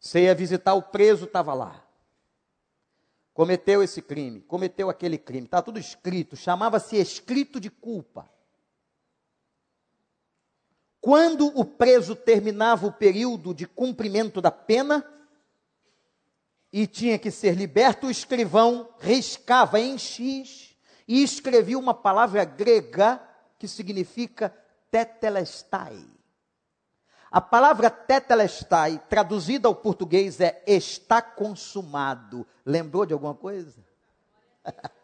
[0.00, 1.84] Você ia visitar o preso, estava lá.
[3.34, 8.30] Cometeu esse crime, cometeu aquele crime, está tudo escrito, chamava-se escrito de culpa.
[11.06, 15.08] Quando o preso terminava o período de cumprimento da pena
[16.72, 20.76] e tinha que ser liberto, o escrivão riscava em X
[21.06, 23.22] e escrevia uma palavra grega
[23.56, 24.52] que significa
[24.90, 26.04] tetelestai.
[27.30, 32.44] A palavra tetelestai, traduzida ao português, é está consumado.
[32.64, 33.78] Lembrou de alguma coisa?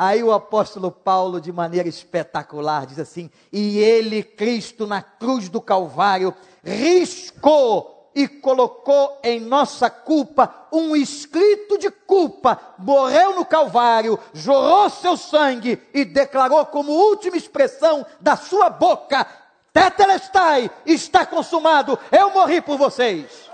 [0.00, 5.60] Aí o apóstolo Paulo, de maneira espetacular, diz assim: E ele, Cristo, na cruz do
[5.60, 6.32] Calvário,
[6.62, 15.16] riscou e colocou em nossa culpa um escrito de culpa, morreu no Calvário, jorrou seu
[15.16, 19.26] sangue e declarou como última expressão da sua boca:
[19.72, 23.50] Tetelestai, está consumado, eu morri por vocês.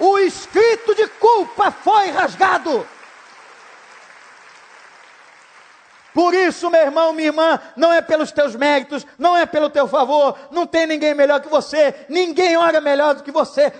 [0.00, 2.84] O escrito de culpa foi rasgado.
[6.18, 9.86] Por isso, meu irmão, minha irmã, não é pelos teus méritos, não é pelo teu
[9.86, 13.72] favor, não tem ninguém melhor que você, ninguém ora melhor do que você,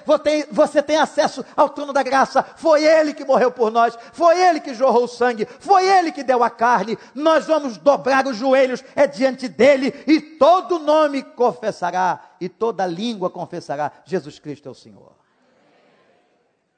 [0.49, 2.41] você tem acesso ao trono da graça.
[2.45, 6.23] Foi Ele que morreu por nós, foi Ele que jorrou o sangue, foi Ele que
[6.23, 6.97] deu a carne.
[7.13, 13.29] Nós vamos dobrar os joelhos, é diante dele, e todo nome confessará, e toda língua
[13.29, 15.17] confessará: Jesus Cristo é o Senhor.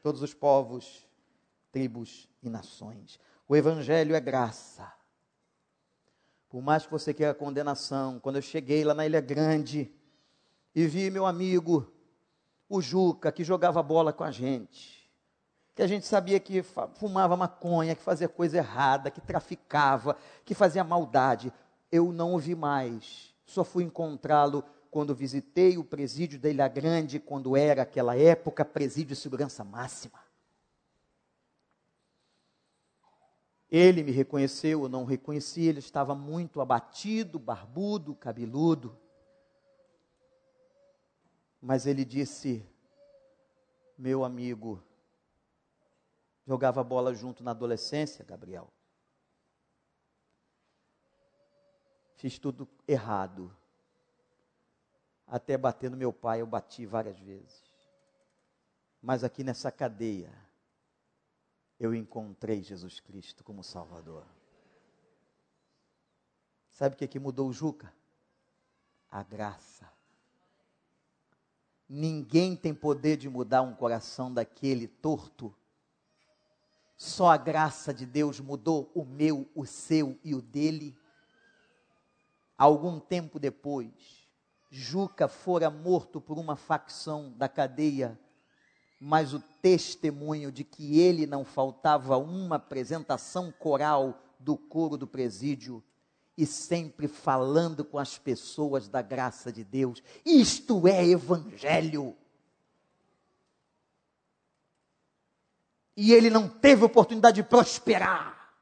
[0.02, 1.06] Todos os povos,
[1.70, 3.20] tribos e nações.
[3.46, 4.99] O Evangelho é graça.
[6.51, 9.88] Por mais que você queira condenação, quando eu cheguei lá na Ilha Grande
[10.74, 11.90] e vi meu amigo,
[12.68, 15.09] o Juca, que jogava bola com a gente,
[15.76, 16.61] que a gente sabia que
[16.94, 21.53] fumava maconha, que fazia coisa errada, que traficava, que fazia maldade,
[21.90, 23.32] eu não o vi mais.
[23.46, 29.14] Só fui encontrá-lo quando visitei o presídio da Ilha Grande, quando era aquela época presídio
[29.14, 30.19] de segurança máxima.
[33.70, 38.98] Ele me reconheceu, eu não reconheci, ele estava muito abatido, barbudo, cabeludo.
[41.62, 42.66] Mas ele disse:
[43.96, 44.82] Meu amigo,
[46.44, 48.72] jogava bola junto na adolescência, Gabriel.
[52.16, 53.56] Fiz tudo errado.
[55.26, 57.62] Até bater no meu pai, eu bati várias vezes.
[59.00, 60.30] Mas aqui nessa cadeia,
[61.81, 64.26] eu encontrei Jesus Cristo como Salvador.
[66.68, 67.91] Sabe o que, que mudou o Juca?
[69.11, 69.91] A graça.
[71.89, 75.55] Ninguém tem poder de mudar um coração daquele torto.
[76.99, 80.95] Só a graça de Deus mudou o meu, o seu e o dele.
[82.59, 84.28] Algum tempo depois,
[84.70, 88.20] Juca fora morto por uma facção da cadeia
[89.01, 95.82] mas o testemunho de que ele não faltava uma apresentação coral do coro do presídio
[96.36, 100.03] e sempre falando com as pessoas da graça de Deus.
[100.24, 102.14] Isto é evangelho.
[105.96, 108.55] E ele não teve oportunidade de prosperar,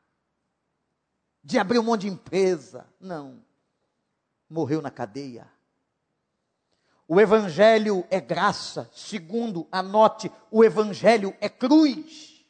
[1.42, 2.86] de abrir um monte de empresa.
[3.00, 3.42] Não.
[4.48, 5.57] Morreu na cadeia
[7.08, 8.88] o Evangelho é graça.
[8.94, 12.44] Segundo, anote, o Evangelho é cruz.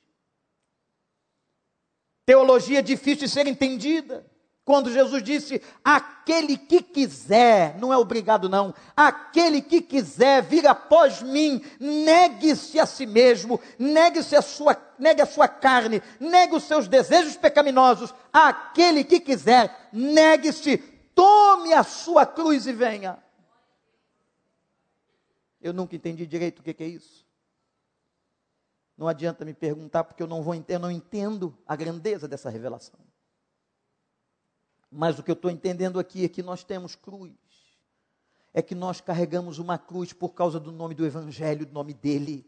[2.27, 4.27] Teologia difícil de ser entendida.
[4.65, 11.23] Quando Jesus disse: Aquele que quiser, não é obrigado não, aquele que quiser vir após
[11.23, 16.89] mim, negue-se a si mesmo, negue-se a sua, negue a sua carne, negue os seus
[16.89, 18.13] desejos pecaminosos.
[18.31, 20.77] Aquele que quiser, negue-se,
[21.15, 23.19] tome a sua cruz e venha.
[25.61, 27.27] Eu nunca entendi direito o que, é isso.
[28.97, 33.01] Não adianta me perguntar, porque eu não, vou, eu não entendo a grandeza dessa revelação.
[34.91, 37.33] Mas o que eu estou entendendo aqui é que nós temos cruz.
[38.55, 42.47] É que nós carregamos uma cruz por causa do nome do Evangelho, do nome dele.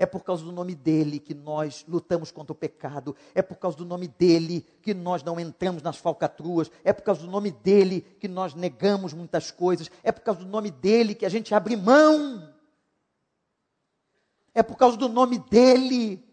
[0.00, 3.14] É por causa do nome dele que nós lutamos contra o pecado.
[3.34, 6.70] É por causa do nome dele que nós não entramos nas falcatruas.
[6.82, 9.90] É por causa do nome dele que nós negamos muitas coisas.
[10.02, 12.50] É por causa do nome dele que a gente abre mão.
[14.54, 16.24] É por causa do nome dele.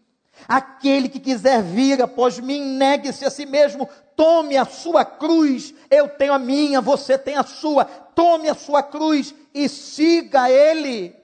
[0.48, 5.74] Aquele que quiser vir após mim, negue-se a si mesmo, tome a sua cruz.
[5.90, 7.84] Eu tenho a minha, você tem a sua.
[7.84, 11.17] Tome a sua cruz e siga ele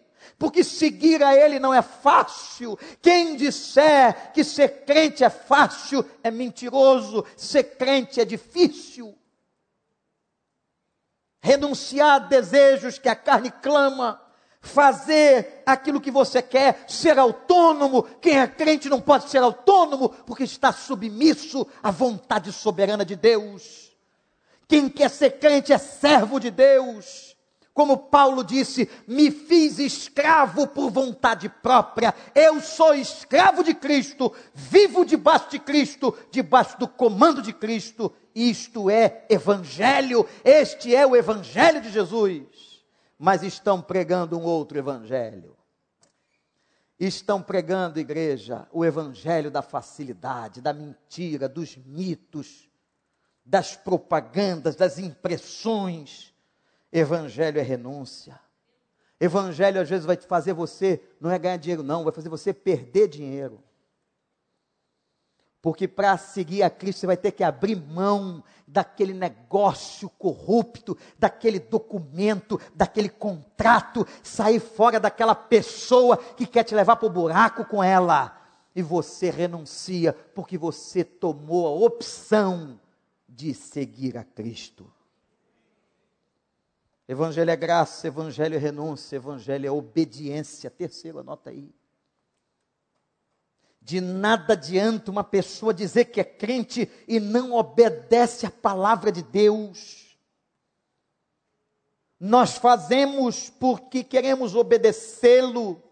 [0.44, 2.78] porque seguir a Ele não é fácil.
[3.00, 9.16] Quem disser que ser crente é fácil é mentiroso, ser crente é difícil.
[11.40, 14.20] Renunciar a desejos que a carne clama,
[14.60, 18.02] fazer aquilo que você quer, ser autônomo.
[18.20, 23.96] Quem é crente não pode ser autônomo porque está submisso à vontade soberana de Deus.
[24.68, 27.33] Quem quer ser crente é servo de Deus.
[27.74, 32.14] Como Paulo disse, me fiz escravo por vontade própria.
[32.32, 38.14] Eu sou escravo de Cristo, vivo debaixo de Cristo, debaixo do comando de Cristo.
[38.32, 42.84] Isto é evangelho, este é o evangelho de Jesus.
[43.18, 45.56] Mas estão pregando um outro evangelho.
[46.96, 52.70] Estão pregando, igreja, o evangelho da facilidade, da mentira, dos mitos,
[53.44, 56.33] das propagandas, das impressões
[56.94, 58.40] Evangelho é renúncia.
[59.18, 62.54] Evangelho às vezes vai te fazer você, não é ganhar dinheiro, não, vai fazer você
[62.54, 63.60] perder dinheiro.
[65.60, 71.58] Porque para seguir a Cristo você vai ter que abrir mão daquele negócio corrupto, daquele
[71.58, 77.82] documento, daquele contrato, sair fora daquela pessoa que quer te levar para o buraco com
[77.82, 78.40] ela.
[78.72, 82.78] E você renuncia porque você tomou a opção
[83.28, 84.88] de seguir a Cristo.
[87.06, 90.70] Evangelho é graça, evangelho é renúncia, evangelho é obediência.
[90.70, 91.74] Terceiro, anota aí.
[93.80, 99.22] De nada adianta uma pessoa dizer que é crente e não obedece a palavra de
[99.22, 100.16] Deus.
[102.18, 105.82] Nós fazemos porque queremos obedecê-lo,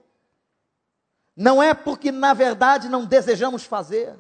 [1.37, 4.17] não é porque na verdade não desejamos fazer.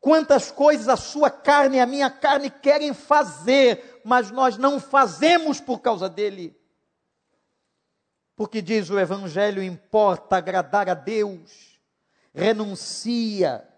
[0.00, 5.60] Quantas coisas a sua carne e a minha carne querem fazer, mas nós não fazemos
[5.60, 6.58] por causa dele.
[8.34, 11.78] Porque diz o Evangelho: importa agradar a Deus,
[12.32, 13.68] renuncia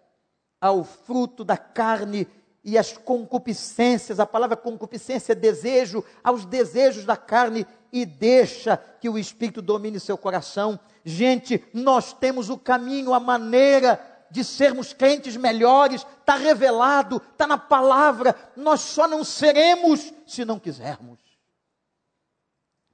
[0.61, 2.29] ao fruto da carne
[2.65, 9.09] e às concupiscências, a palavra concupiscência é desejo, aos desejos da carne e deixa que
[9.09, 10.79] o Espírito domine seu coração.
[11.05, 17.59] Gente, nós temos o caminho, a maneira de sermos crentes melhores, está revelado, está na
[17.59, 21.21] palavra, nós só não seremos se não quisermos.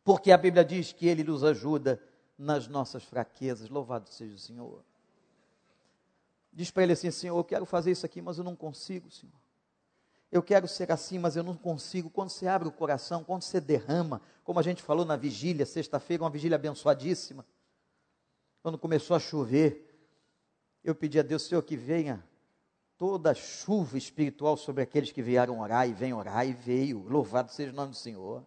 [0.02, 2.02] Porque a Bíblia diz que Ele nos ajuda
[2.36, 4.84] nas nossas fraquezas, louvado seja o Senhor.
[6.52, 9.32] Diz para ele assim: Senhor, eu quero fazer isso aqui, mas eu não consigo, Senhor.
[10.32, 12.10] Eu quero ser assim, mas eu não consigo.
[12.10, 16.24] Quando você abre o coração, quando você derrama, como a gente falou na vigília, sexta-feira,
[16.24, 17.46] uma vigília abençoadíssima.
[18.60, 19.87] Quando começou a chover,
[20.90, 22.24] eu pedi a Deus, Senhor, que venha
[22.96, 27.06] toda chuva espiritual sobre aqueles que vieram orar e vem orar e veio.
[27.08, 28.42] Louvado seja o nome do Senhor.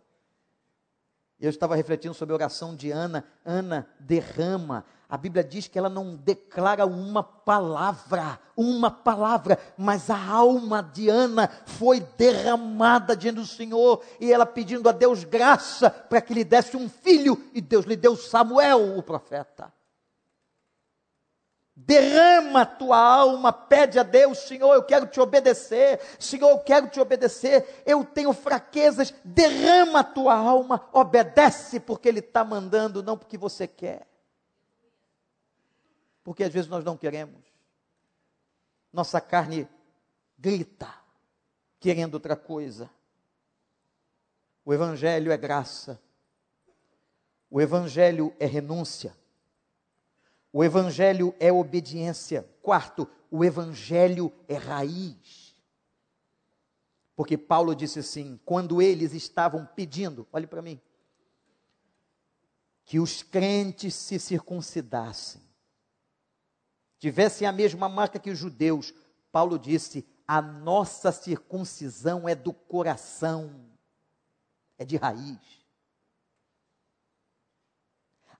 [1.39, 3.24] Eu estava refletindo sobre a oração de Ana.
[3.44, 4.86] Ana derrama.
[5.10, 11.10] A Bíblia diz que ela não declara uma palavra, uma palavra, mas a alma de
[11.10, 16.44] Ana foi derramada diante do Senhor e ela pedindo a Deus graça para que lhe
[16.44, 19.74] desse um filho e Deus lhe deu Samuel, o profeta
[21.86, 26.88] derrama a tua alma, pede a Deus, Senhor, eu quero te obedecer, Senhor, eu quero
[26.88, 33.17] te obedecer, eu tenho fraquezas, derrama a tua alma, obedece porque Ele está mandando, não
[33.17, 34.07] porque você quer.
[36.23, 37.41] Porque às vezes nós não queremos.
[38.93, 39.67] Nossa carne
[40.38, 40.93] grita,
[41.79, 42.89] querendo outra coisa.
[44.63, 45.99] O Evangelho é graça,
[47.49, 49.20] o Evangelho é renúncia.
[50.54, 52.47] O evangelho é obediência.
[52.62, 55.56] Quarto, o evangelho é raiz.
[57.16, 60.82] Porque Paulo disse assim: quando eles estavam pedindo, olhe para mim,
[62.84, 65.41] que os crentes se circuncidassem,
[66.99, 68.93] tivessem a mesma marca que os judeus,
[69.32, 73.70] Paulo disse: a nossa circuncisão é do coração,
[74.78, 75.39] é de raiz.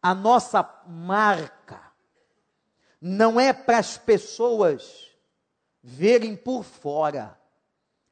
[0.02, 1.91] A nossa marca
[3.02, 5.10] não é para as pessoas
[5.82, 7.36] verem por fora.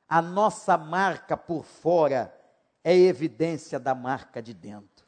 [0.08, 2.36] A nossa marca por fora
[2.84, 5.06] é evidência da marca de dentro.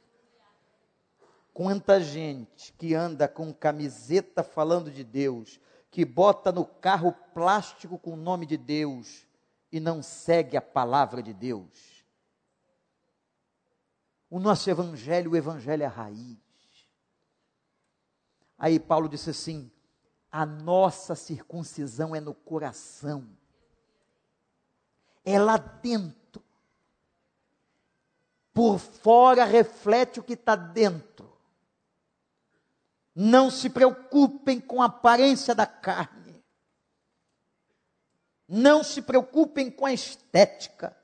[1.52, 5.60] Quanta gente que anda com camiseta falando de Deus,
[5.90, 9.26] que bota no carro plástico com o nome de Deus
[9.72, 12.06] e não segue a palavra de Deus.
[14.30, 16.38] O nosso evangelho, o evangelho é a raiz.
[18.62, 19.72] Aí Paulo disse assim:
[20.32, 23.28] a nossa circuncisão é no coração,
[25.26, 26.43] é lá dentro.
[28.53, 31.36] Por fora reflete o que está dentro.
[33.16, 36.43] Não se preocupem com a aparência da carne.
[38.47, 40.95] Não se preocupem com a estética.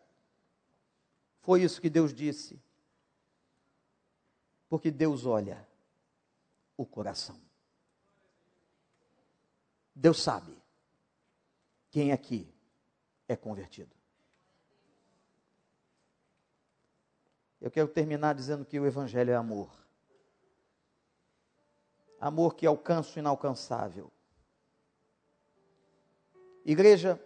[1.42, 2.62] Foi isso que Deus disse.
[4.70, 5.68] Porque Deus olha
[6.76, 7.47] o coração.
[10.00, 10.56] Deus sabe
[11.90, 12.48] quem aqui
[13.28, 13.90] é convertido.
[17.60, 19.72] Eu quero terminar dizendo que o Evangelho é amor.
[22.20, 24.12] Amor que alcança o inalcançável.
[26.64, 27.20] Igreja,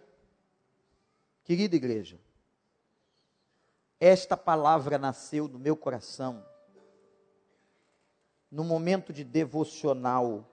[1.44, 2.18] querida igreja,
[4.00, 6.42] esta palavra nasceu no meu coração
[8.50, 10.46] no momento de devocional,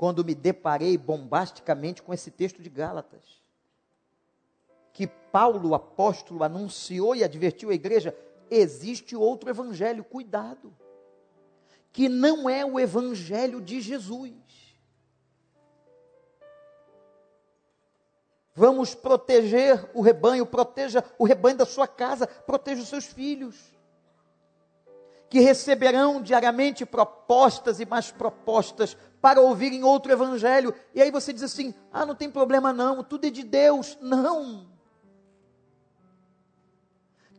[0.00, 3.42] quando me deparei bombasticamente com esse texto de Gálatas,
[4.94, 8.16] que Paulo, apóstolo, anunciou e advertiu a igreja:
[8.50, 10.74] existe outro evangelho, cuidado,
[11.92, 14.32] que não é o evangelho de Jesus.
[18.54, 23.78] Vamos proteger o rebanho, proteja o rebanho da sua casa, proteja os seus filhos
[25.30, 30.74] que receberão diariamente propostas e mais propostas para ouvirem outro evangelho.
[30.92, 33.96] E aí você diz assim: ah, não tem problema não, tudo é de Deus.
[34.00, 34.68] Não.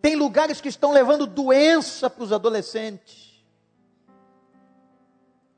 [0.02, 3.44] Tem lugares que estão levando doença para os adolescentes,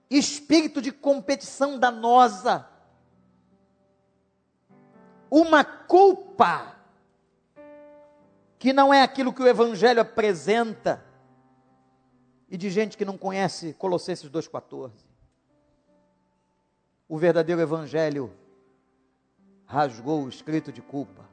[0.09, 2.67] espírito de competição danosa,
[5.29, 6.75] uma culpa
[8.57, 11.12] que não é aquilo que o Evangelho apresenta
[12.53, 14.91] e de gente que não conhece Colossenses 2,14.
[17.09, 18.31] O verdadeiro Evangelho
[19.65, 21.27] rasgou o escrito de culpa.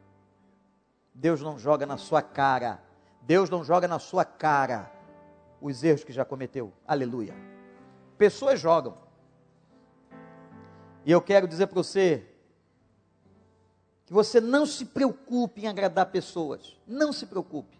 [1.15, 2.83] Deus não joga na sua cara,
[3.21, 4.91] Deus não joga na sua cara
[5.61, 6.73] os erros que já cometeu.
[6.89, 7.35] Aleluia.
[8.17, 8.97] Pessoas jogam.
[11.05, 12.27] E eu quero dizer para você
[14.07, 16.79] que você não se preocupe em agradar pessoas.
[16.87, 17.80] Não se preocupe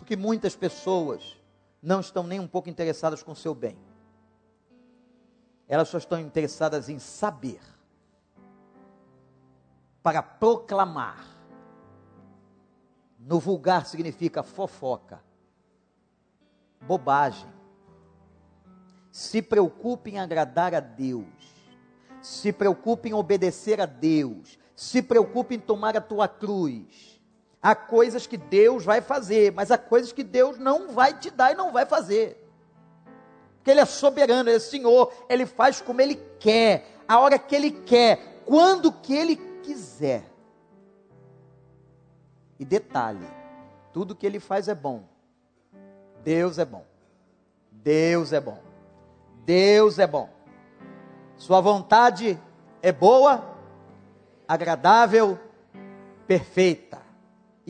[0.00, 1.36] porque muitas pessoas
[1.82, 3.76] não estão nem um pouco interessadas com o seu bem.
[5.68, 7.60] Elas só estão interessadas em saber,
[10.02, 11.22] para proclamar.
[13.18, 15.22] No vulgar significa fofoca,
[16.80, 17.52] bobagem.
[19.12, 21.26] Se preocupe em agradar a Deus,
[22.22, 27.19] se preocupe em obedecer a Deus, se preocupe em tomar a tua cruz
[27.62, 31.52] Há coisas que Deus vai fazer, mas há coisas que Deus não vai te dar
[31.52, 32.36] e não vai fazer.
[33.56, 37.54] Porque Ele é soberano, Ele é Senhor, Ele faz como Ele quer, a hora que
[37.54, 40.24] Ele quer, quando que Ele quiser.
[42.58, 43.26] E detalhe,
[43.92, 45.04] tudo que Ele faz é bom.
[46.24, 46.84] Deus é bom.
[47.70, 48.58] Deus é bom.
[49.44, 50.30] Deus é bom.
[51.36, 52.38] Sua vontade
[52.82, 53.44] é boa,
[54.48, 55.38] agradável,
[56.26, 57.09] perfeita.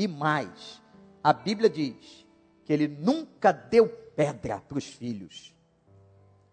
[0.00, 0.80] E mais,
[1.22, 2.26] a Bíblia diz
[2.64, 5.54] que ele nunca deu pedra para os filhos.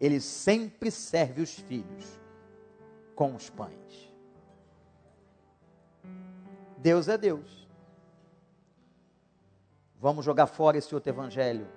[0.02, 2.20] Ele sempre serve os filhos
[3.16, 4.14] com os pães.
[6.78, 7.66] Deus é Deus.
[9.98, 11.70] Vamos jogar fora esse outro evangelho.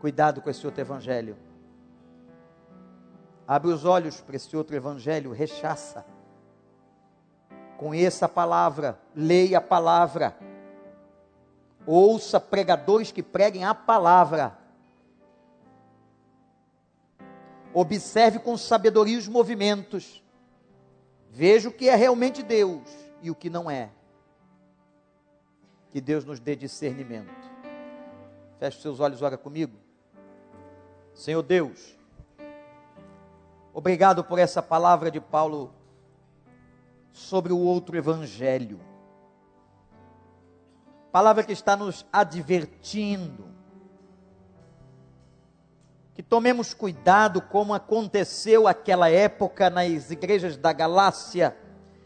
[0.00, 1.36] Cuidado com esse outro evangelho.
[3.46, 6.02] Abre os olhos para esse outro evangelho, rechaça.
[7.82, 10.38] Conheça a palavra, leia a palavra.
[11.84, 14.56] Ouça pregadores que preguem a palavra.
[17.74, 20.22] Observe com sabedoria os movimentos.
[21.28, 22.88] Veja o que é realmente Deus
[23.20, 23.90] e o que não é.
[25.90, 27.34] Que Deus nos dê discernimento.
[28.60, 29.76] Feche seus olhos, ora comigo.
[31.14, 31.98] Senhor Deus,
[33.74, 35.81] obrigado por essa palavra de Paulo
[37.12, 38.80] sobre o outro evangelho.
[41.12, 43.44] Palavra que está nos advertindo.
[46.14, 51.56] Que tomemos cuidado como aconteceu aquela época nas igrejas da Galácia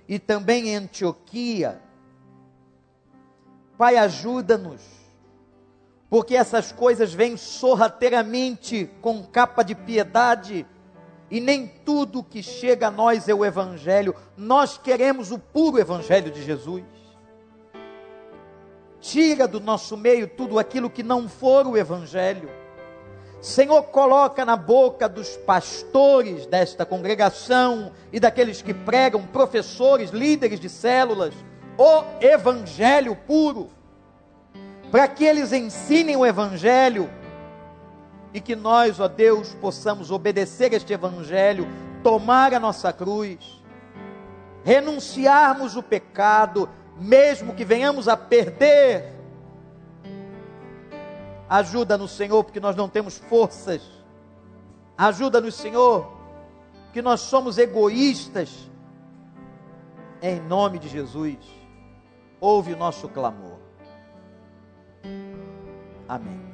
[0.09, 1.81] e também em Antioquia.
[3.77, 4.81] Pai, ajuda-nos,
[6.09, 10.67] porque essas coisas vêm sorrateiramente com capa de piedade
[11.31, 14.15] e nem tudo que chega a nós é o Evangelho.
[14.37, 16.85] Nós queremos o puro Evangelho de Jesus.
[19.01, 22.49] Tira do nosso meio tudo aquilo que não for o Evangelho.
[23.41, 30.69] Senhor, coloca na boca dos pastores desta congregação e daqueles que pregam, professores, líderes de
[30.69, 31.35] células,
[31.77, 33.69] o Evangelho puro,
[34.91, 37.11] para que eles ensinem o Evangelho
[38.37, 41.67] e que nós, ó Deus, possamos obedecer este Evangelho,
[42.03, 43.65] tomar a nossa cruz,
[44.63, 46.69] renunciarmos o pecado,
[46.99, 49.11] mesmo que venhamos a perder.
[51.49, 53.81] Ajuda-nos, Senhor, porque nós não temos forças.
[54.99, 56.07] Ajuda-nos, Senhor,
[56.93, 58.51] que nós somos egoístas.
[60.21, 61.39] Em nome de Jesus.
[62.39, 63.57] ouve o nosso clamor.
[66.07, 66.46] Amém.